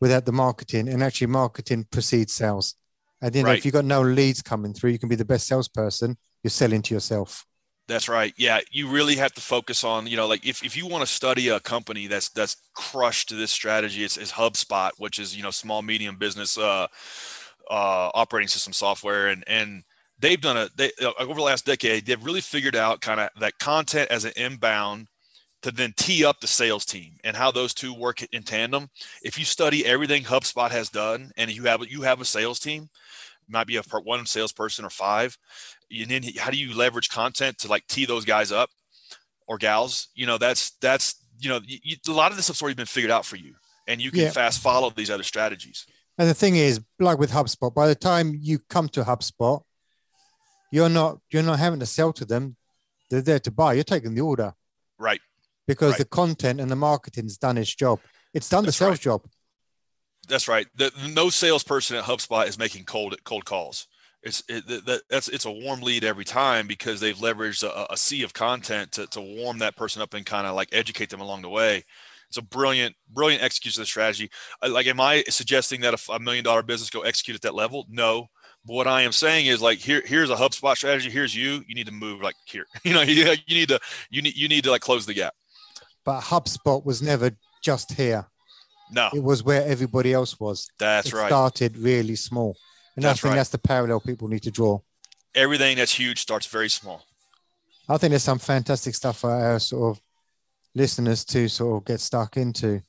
without 0.00 0.26
the 0.26 0.32
marketing 0.32 0.88
and 0.88 1.02
actually 1.02 1.28
marketing 1.28 1.86
precedes 1.90 2.32
sales. 2.32 2.74
And 3.22 3.32
then 3.32 3.44
right. 3.44 3.56
if 3.56 3.64
you've 3.64 3.72
got 3.72 3.84
no 3.84 4.02
leads 4.02 4.42
coming 4.42 4.74
through 4.74 4.90
you 4.90 4.98
can 4.98 5.08
be 5.08 5.16
the 5.16 5.24
best 5.24 5.46
salesperson 5.46 6.16
you're 6.42 6.50
selling 6.50 6.82
to 6.82 6.94
yourself 6.94 7.46
that's 7.86 8.08
right. 8.08 8.32
Yeah, 8.36 8.60
you 8.70 8.88
really 8.88 9.16
have 9.16 9.32
to 9.34 9.40
focus 9.40 9.84
on, 9.84 10.06
you 10.06 10.16
know, 10.16 10.26
like 10.26 10.46
if, 10.46 10.64
if 10.64 10.76
you 10.76 10.86
want 10.86 11.06
to 11.06 11.12
study 11.12 11.48
a 11.48 11.60
company 11.60 12.06
that's 12.06 12.30
that's 12.30 12.56
crushed 12.74 13.30
this 13.30 13.50
strategy, 13.50 14.04
it's, 14.04 14.16
it's 14.16 14.32
HubSpot, 14.32 14.90
which 14.98 15.18
is 15.18 15.36
you 15.36 15.42
know 15.42 15.50
small 15.50 15.82
medium 15.82 16.16
business 16.16 16.56
uh, 16.56 16.86
uh, 17.70 18.10
operating 18.14 18.48
system 18.48 18.72
software, 18.72 19.28
and 19.28 19.44
and 19.46 19.84
they've 20.18 20.40
done 20.40 20.56
a 20.56 20.68
they 20.76 20.90
uh, 21.02 21.12
over 21.18 21.34
the 21.34 21.42
last 21.42 21.66
decade 21.66 22.06
they've 22.06 22.24
really 22.24 22.40
figured 22.40 22.76
out 22.76 23.00
kind 23.00 23.20
of 23.20 23.28
that 23.40 23.58
content 23.58 24.10
as 24.10 24.24
an 24.24 24.32
inbound 24.36 25.08
to 25.62 25.70
then 25.70 25.94
tee 25.96 26.24
up 26.24 26.40
the 26.40 26.46
sales 26.46 26.84
team 26.84 27.16
and 27.24 27.34
how 27.34 27.50
those 27.50 27.72
two 27.72 27.94
work 27.94 28.22
in 28.32 28.42
tandem. 28.42 28.88
If 29.22 29.38
you 29.38 29.46
study 29.46 29.84
everything 29.86 30.22
HubSpot 30.22 30.70
has 30.70 30.90
done, 30.90 31.32
and 31.36 31.50
you 31.50 31.64
have 31.64 31.82
you 31.88 32.02
have 32.02 32.20
a 32.20 32.24
sales 32.24 32.60
team, 32.60 32.88
might 33.48 33.66
be 33.66 33.76
a 33.76 33.82
part 33.82 34.04
one 34.04 34.26
salesperson 34.26 34.84
or 34.84 34.90
five, 34.90 35.36
and 35.90 36.10
then 36.10 36.22
how 36.38 36.50
do 36.50 36.56
you 36.56 36.74
leverage 36.74 37.08
content 37.08 37.58
to 37.58 37.68
like 37.68 37.86
tee 37.86 38.06
those 38.06 38.24
guys 38.24 38.52
up 38.52 38.70
or 39.46 39.58
gals? 39.58 40.08
You 40.14 40.26
know, 40.26 40.38
that's 40.38 40.70
that's 40.80 41.24
you 41.38 41.50
know, 41.50 41.60
you, 41.64 41.96
a 42.08 42.12
lot 42.12 42.30
of 42.30 42.36
this 42.36 42.46
stuff's 42.46 42.62
already 42.62 42.76
been 42.76 42.86
figured 42.86 43.10
out 43.10 43.24
for 43.24 43.36
you, 43.36 43.54
and 43.86 44.00
you 44.00 44.10
can 44.10 44.20
yeah. 44.20 44.30
fast 44.30 44.60
follow 44.60 44.90
these 44.90 45.10
other 45.10 45.22
strategies. 45.22 45.86
And 46.18 46.28
the 46.28 46.34
thing 46.34 46.56
is, 46.56 46.80
like 47.00 47.18
with 47.18 47.32
HubSpot, 47.32 47.74
by 47.74 47.88
the 47.88 47.94
time 47.94 48.38
you 48.40 48.60
come 48.68 48.88
to 48.90 49.02
HubSpot, 49.02 49.62
you're 50.70 50.88
not 50.88 51.18
you're 51.30 51.42
not 51.42 51.58
having 51.58 51.80
to 51.80 51.86
sell 51.86 52.12
to 52.14 52.24
them; 52.24 52.56
they're 53.10 53.22
there 53.22 53.40
to 53.40 53.50
buy. 53.50 53.74
You're 53.74 53.84
taking 53.84 54.14
the 54.14 54.20
order, 54.20 54.54
right? 54.98 55.20
Because 55.66 55.92
right. 55.92 55.98
the 55.98 56.04
content 56.04 56.60
and 56.60 56.70
the 56.70 56.76
marketing's 56.76 57.38
done 57.38 57.58
its 57.58 57.74
job. 57.74 58.00
It's 58.32 58.48
done 58.48 58.64
That's 58.64 58.78
the 58.78 58.84
sales 58.84 58.90
right. 58.92 59.00
job. 59.00 59.22
That's 60.28 60.48
right. 60.48 60.66
The, 60.76 60.92
no 61.12 61.30
salesperson 61.30 61.96
at 61.96 62.04
HubSpot 62.04 62.46
is 62.46 62.58
making 62.58 62.84
cold 62.84 63.16
cold 63.24 63.44
calls. 63.44 63.86
It's 64.22 64.42
it, 64.48 64.66
that, 64.86 65.02
that's 65.10 65.28
it's 65.28 65.44
a 65.44 65.50
warm 65.50 65.80
lead 65.80 66.02
every 66.02 66.24
time 66.24 66.66
because 66.66 67.00
they've 67.00 67.16
leveraged 67.16 67.62
a, 67.62 67.92
a 67.92 67.96
sea 67.96 68.22
of 68.22 68.32
content 68.32 68.92
to, 68.92 69.06
to 69.08 69.20
warm 69.20 69.58
that 69.58 69.76
person 69.76 70.00
up 70.00 70.14
and 70.14 70.24
kind 70.24 70.46
of 70.46 70.54
like 70.54 70.70
educate 70.72 71.10
them 71.10 71.20
along 71.20 71.42
the 71.42 71.50
way. 71.50 71.84
It's 72.28 72.38
a 72.38 72.42
brilliant 72.42 72.96
brilliant 73.12 73.42
execution 73.42 73.82
of 73.82 73.84
the 73.84 73.88
strategy. 73.88 74.30
Like 74.66 74.86
am 74.86 75.00
i 75.00 75.24
suggesting 75.28 75.82
that 75.82 75.94
a, 75.94 76.12
a 76.12 76.18
million 76.18 76.42
dollar 76.42 76.62
business 76.62 76.90
go 76.90 77.02
execute 77.02 77.34
at 77.34 77.42
that 77.42 77.54
level? 77.54 77.86
No. 77.90 78.28
But 78.64 78.72
what 78.72 78.86
i 78.86 79.02
am 79.02 79.12
saying 79.12 79.46
is 79.46 79.60
like 79.60 79.78
here 79.78 80.02
here's 80.06 80.30
a 80.30 80.36
hubspot 80.36 80.76
strategy. 80.76 81.10
Here's 81.10 81.36
you. 81.36 81.62
You 81.68 81.74
need 81.74 81.86
to 81.86 81.92
move 81.92 82.22
like 82.22 82.36
here. 82.46 82.64
You 82.82 82.94
know 82.94 83.02
you, 83.02 83.24
you 83.46 83.56
need 83.56 83.68
to 83.68 83.80
you 84.10 84.22
need 84.22 84.36
you 84.36 84.48
need 84.48 84.64
to 84.64 84.70
like 84.70 84.80
close 84.80 85.04
the 85.04 85.14
gap. 85.14 85.34
But 86.02 86.22
hubspot 86.22 86.84
was 86.84 87.02
never 87.02 87.32
just 87.62 87.92
here 87.92 88.26
no 88.94 89.10
it 89.12 89.22
was 89.22 89.42
where 89.42 89.64
everybody 89.66 90.12
else 90.12 90.38
was 90.38 90.68
that's 90.78 91.08
it 91.08 91.14
right 91.14 91.28
started 91.28 91.76
really 91.76 92.16
small 92.16 92.56
and 92.96 93.04
that's 93.04 93.20
I 93.20 93.22
think 93.22 93.30
right. 93.30 93.36
that's 93.36 93.50
the 93.50 93.58
parallel 93.58 94.00
people 94.00 94.28
need 94.28 94.42
to 94.44 94.50
draw. 94.50 94.80
Everything 95.34 95.76
that's 95.76 95.92
huge 95.92 96.20
starts 96.20 96.46
very 96.46 96.70
small. 96.70 97.04
I 97.88 97.98
think 97.98 98.10
there's 98.10 98.22
some 98.22 98.38
fantastic 98.38 98.94
stuff 98.94 99.18
for 99.18 99.30
our 99.30 99.58
sort 99.58 99.96
of 99.96 100.02
listeners 100.74 101.24
to 101.26 101.48
sort 101.48 101.82
of 101.82 101.86
get 101.86 102.00
stuck 102.00 102.36
into. 102.36 102.82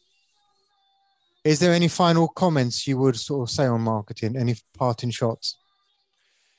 Is 1.43 1.59
there 1.59 1.73
any 1.73 1.87
final 1.87 2.27
comments 2.27 2.87
you 2.87 2.97
would 2.99 3.17
sort 3.17 3.49
of 3.49 3.53
say 3.53 3.65
on 3.65 3.81
marketing? 3.81 4.35
Any 4.35 4.55
parting 4.77 5.11
shots? 5.11 5.57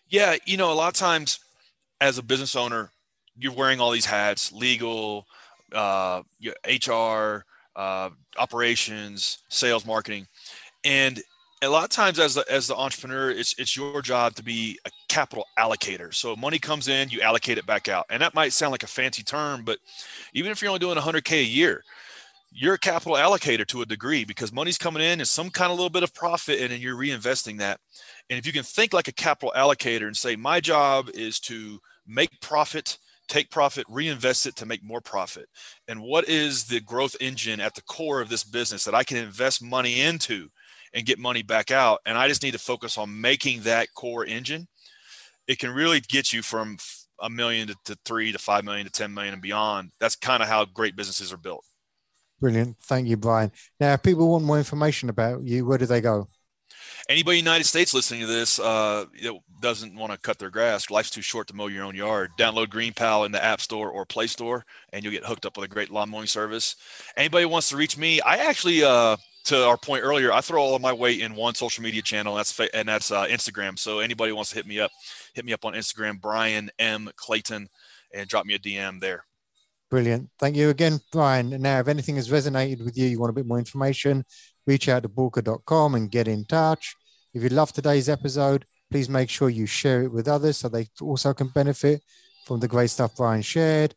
Yeah, 0.08 0.36
you 0.44 0.56
know, 0.56 0.72
a 0.72 0.74
lot 0.74 0.88
of 0.88 0.94
times 0.94 1.40
as 2.00 2.18
a 2.18 2.22
business 2.22 2.54
owner, 2.54 2.90
you're 3.36 3.52
wearing 3.52 3.80
all 3.80 3.90
these 3.90 4.06
hats: 4.06 4.52
legal, 4.52 5.26
uh, 5.72 6.22
HR, 6.66 7.44
uh, 7.76 8.10
operations, 8.38 9.38
sales, 9.48 9.86
marketing, 9.86 10.26
and 10.84 11.22
a 11.62 11.68
lot 11.68 11.84
of 11.84 11.90
times 11.90 12.18
as 12.18 12.34
the, 12.34 12.44
as 12.50 12.66
the 12.66 12.76
entrepreneur, 12.76 13.30
it's 13.30 13.54
it's 13.58 13.76
your 13.76 14.02
job 14.02 14.34
to 14.34 14.42
be 14.42 14.78
a 14.84 14.90
capital 15.08 15.46
allocator. 15.58 16.12
So 16.12 16.36
money 16.36 16.58
comes 16.58 16.88
in, 16.88 17.08
you 17.08 17.22
allocate 17.22 17.58
it 17.58 17.66
back 17.66 17.88
out, 17.88 18.06
and 18.10 18.20
that 18.22 18.34
might 18.34 18.52
sound 18.52 18.72
like 18.72 18.82
a 18.82 18.88
fancy 18.88 19.22
term, 19.22 19.64
but 19.64 19.78
even 20.34 20.52
if 20.52 20.60
you're 20.60 20.70
only 20.70 20.80
doing 20.80 20.98
100k 20.98 21.40
a 21.40 21.44
year, 21.44 21.82
you're 22.52 22.74
a 22.74 22.78
capital 22.78 23.14
allocator 23.14 23.66
to 23.66 23.82
a 23.82 23.86
degree 23.86 24.24
because 24.24 24.52
money's 24.52 24.78
coming 24.78 25.02
in 25.02 25.20
and 25.20 25.28
some 25.28 25.50
kind 25.50 25.70
of 25.70 25.78
little 25.78 25.90
bit 25.90 26.02
of 26.02 26.14
profit, 26.14 26.60
and 26.60 26.70
then 26.70 26.80
you're 26.80 26.96
reinvesting 26.96 27.58
that. 27.58 27.80
And 28.30 28.38
if 28.38 28.46
you 28.46 28.52
can 28.52 28.62
think 28.62 28.92
like 28.92 29.08
a 29.08 29.12
capital 29.12 29.52
allocator 29.56 30.06
and 30.06 30.16
say, 30.16 30.36
my 30.36 30.60
job 30.60 31.10
is 31.14 31.38
to 31.40 31.80
make 32.06 32.40
profit 32.40 32.98
take 33.28 33.50
profit, 33.50 33.86
reinvest 33.88 34.46
it 34.46 34.56
to 34.56 34.66
make 34.66 34.82
more 34.84 35.00
profit. 35.00 35.48
And 35.88 36.00
what 36.00 36.28
is 36.28 36.64
the 36.64 36.80
growth 36.80 37.16
engine 37.20 37.60
at 37.60 37.74
the 37.74 37.82
core 37.82 38.20
of 38.20 38.28
this 38.28 38.44
business 38.44 38.84
that 38.84 38.94
I 38.94 39.04
can 39.04 39.16
invest 39.16 39.62
money 39.62 40.00
into 40.00 40.48
and 40.94 41.06
get 41.06 41.18
money 41.18 41.42
back 41.42 41.70
out? 41.70 42.00
And 42.06 42.16
I 42.16 42.28
just 42.28 42.42
need 42.42 42.52
to 42.52 42.58
focus 42.58 42.98
on 42.98 43.20
making 43.20 43.62
that 43.62 43.88
core 43.94 44.24
engine. 44.24 44.68
It 45.46 45.58
can 45.58 45.70
really 45.70 46.00
get 46.00 46.32
you 46.32 46.42
from 46.42 46.78
a 47.20 47.30
million 47.30 47.68
to, 47.68 47.76
to 47.86 47.98
three 48.04 48.32
to 48.32 48.38
five 48.38 48.64
million 48.64 48.86
to 48.86 48.92
10 48.92 49.12
million 49.12 49.34
and 49.34 49.42
beyond. 49.42 49.90
That's 50.00 50.16
kind 50.16 50.42
of 50.42 50.48
how 50.48 50.64
great 50.64 50.96
businesses 50.96 51.32
are 51.32 51.38
built. 51.38 51.64
Brilliant. 52.40 52.76
Thank 52.78 53.08
you, 53.08 53.16
Brian. 53.16 53.50
Now, 53.80 53.94
if 53.94 54.02
people 54.02 54.28
want 54.28 54.44
more 54.44 54.58
information 54.58 55.08
about 55.08 55.42
you, 55.44 55.64
where 55.64 55.78
do 55.78 55.86
they 55.86 56.00
go? 56.00 56.28
Anybody 57.08 57.38
in 57.38 57.44
the 57.44 57.50
United 57.50 57.64
States 57.64 57.94
listening 57.94 58.20
to 58.20 58.26
this 58.26 58.58
uh, 58.58 59.06
doesn't 59.60 59.94
want 59.94 60.12
to 60.12 60.18
cut 60.18 60.38
their 60.38 60.50
grass. 60.50 60.90
Life's 60.90 61.10
too 61.10 61.22
short 61.22 61.48
to 61.48 61.54
mow 61.54 61.66
your 61.66 61.84
own 61.84 61.94
yard. 61.94 62.32
Download 62.38 62.68
Green 62.68 62.92
GreenPal 62.92 63.26
in 63.26 63.32
the 63.32 63.42
App 63.42 63.60
Store 63.60 63.90
or 63.90 64.04
Play 64.04 64.26
Store, 64.26 64.64
and 64.92 65.02
you'll 65.02 65.12
get 65.12 65.24
hooked 65.24 65.46
up 65.46 65.56
with 65.56 65.70
a 65.70 65.72
great 65.72 65.90
lawn 65.90 66.10
mowing 66.10 66.26
service. 66.26 66.76
Anybody 67.16 67.44
wants 67.44 67.68
to 67.70 67.76
reach 67.76 67.96
me, 67.96 68.20
I 68.20 68.36
actually, 68.36 68.82
uh, 68.82 69.16
to 69.44 69.64
our 69.64 69.76
point 69.76 70.02
earlier, 70.04 70.32
I 70.32 70.40
throw 70.40 70.60
all 70.60 70.74
of 70.74 70.82
my 70.82 70.92
weight 70.92 71.20
in 71.20 71.34
one 71.34 71.54
social 71.54 71.82
media 71.82 72.02
channel. 72.02 72.36
And 72.36 72.40
that's 72.40 72.60
and 72.74 72.88
that's 72.88 73.12
uh, 73.12 73.26
Instagram. 73.26 73.78
So 73.78 74.00
anybody 74.00 74.32
wants 74.32 74.50
to 74.50 74.56
hit 74.56 74.66
me 74.66 74.80
up, 74.80 74.90
hit 75.34 75.44
me 75.44 75.52
up 75.52 75.64
on 75.64 75.74
Instagram, 75.74 76.20
Brian 76.20 76.70
M 76.78 77.10
Clayton, 77.16 77.68
and 78.12 78.28
drop 78.28 78.46
me 78.46 78.54
a 78.54 78.58
DM 78.58 79.00
there. 79.00 79.24
Brilliant. 79.88 80.30
Thank 80.40 80.56
you 80.56 80.70
again, 80.70 80.98
Brian. 81.12 81.52
And 81.52 81.62
now, 81.62 81.78
if 81.78 81.86
anything 81.86 82.16
has 82.16 82.28
resonated 82.28 82.84
with 82.84 82.98
you, 82.98 83.06
you 83.06 83.20
want 83.20 83.30
a 83.30 83.34
bit 83.34 83.46
more 83.46 83.58
information, 83.58 84.24
reach 84.66 84.88
out 84.88 85.02
to 85.02 85.08
Boolkah.com 85.08 85.94
and 85.94 86.10
get 86.10 86.28
in 86.28 86.44
touch. 86.44 86.96
If 87.34 87.42
you 87.42 87.48
love 87.48 87.72
today's 87.72 88.08
episode, 88.08 88.64
please 88.90 89.08
make 89.08 89.30
sure 89.30 89.48
you 89.48 89.66
share 89.66 90.02
it 90.02 90.12
with 90.12 90.28
others 90.28 90.58
so 90.58 90.68
they 90.68 90.88
also 91.00 91.34
can 91.34 91.48
benefit 91.48 92.02
from 92.46 92.60
the 92.60 92.68
great 92.68 92.90
stuff 92.90 93.16
Brian 93.16 93.42
shared. 93.42 93.94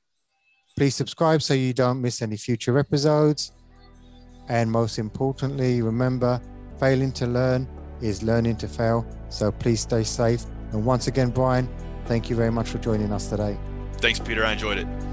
Please 0.75 0.95
subscribe 0.95 1.41
so 1.41 1.53
you 1.53 1.73
don't 1.73 2.01
miss 2.01 2.21
any 2.21 2.37
future 2.37 2.77
episodes. 2.77 3.51
And 4.47 4.71
most 4.71 4.97
importantly, 4.97 5.81
remember 5.81 6.41
failing 6.79 7.11
to 7.13 7.27
learn 7.27 7.67
is 8.01 8.23
learning 8.23 8.55
to 8.57 8.67
fail. 8.67 9.05
So 9.29 9.51
please 9.51 9.81
stay 9.81 10.03
safe. 10.03 10.43
And 10.71 10.85
once 10.85 11.07
again, 11.07 11.29
Brian, 11.29 11.69
thank 12.05 12.29
you 12.29 12.35
very 12.35 12.51
much 12.51 12.69
for 12.69 12.77
joining 12.77 13.11
us 13.11 13.29
today. 13.29 13.57
Thanks, 13.97 14.19
Peter. 14.19 14.45
I 14.45 14.53
enjoyed 14.53 14.77
it. 14.77 15.08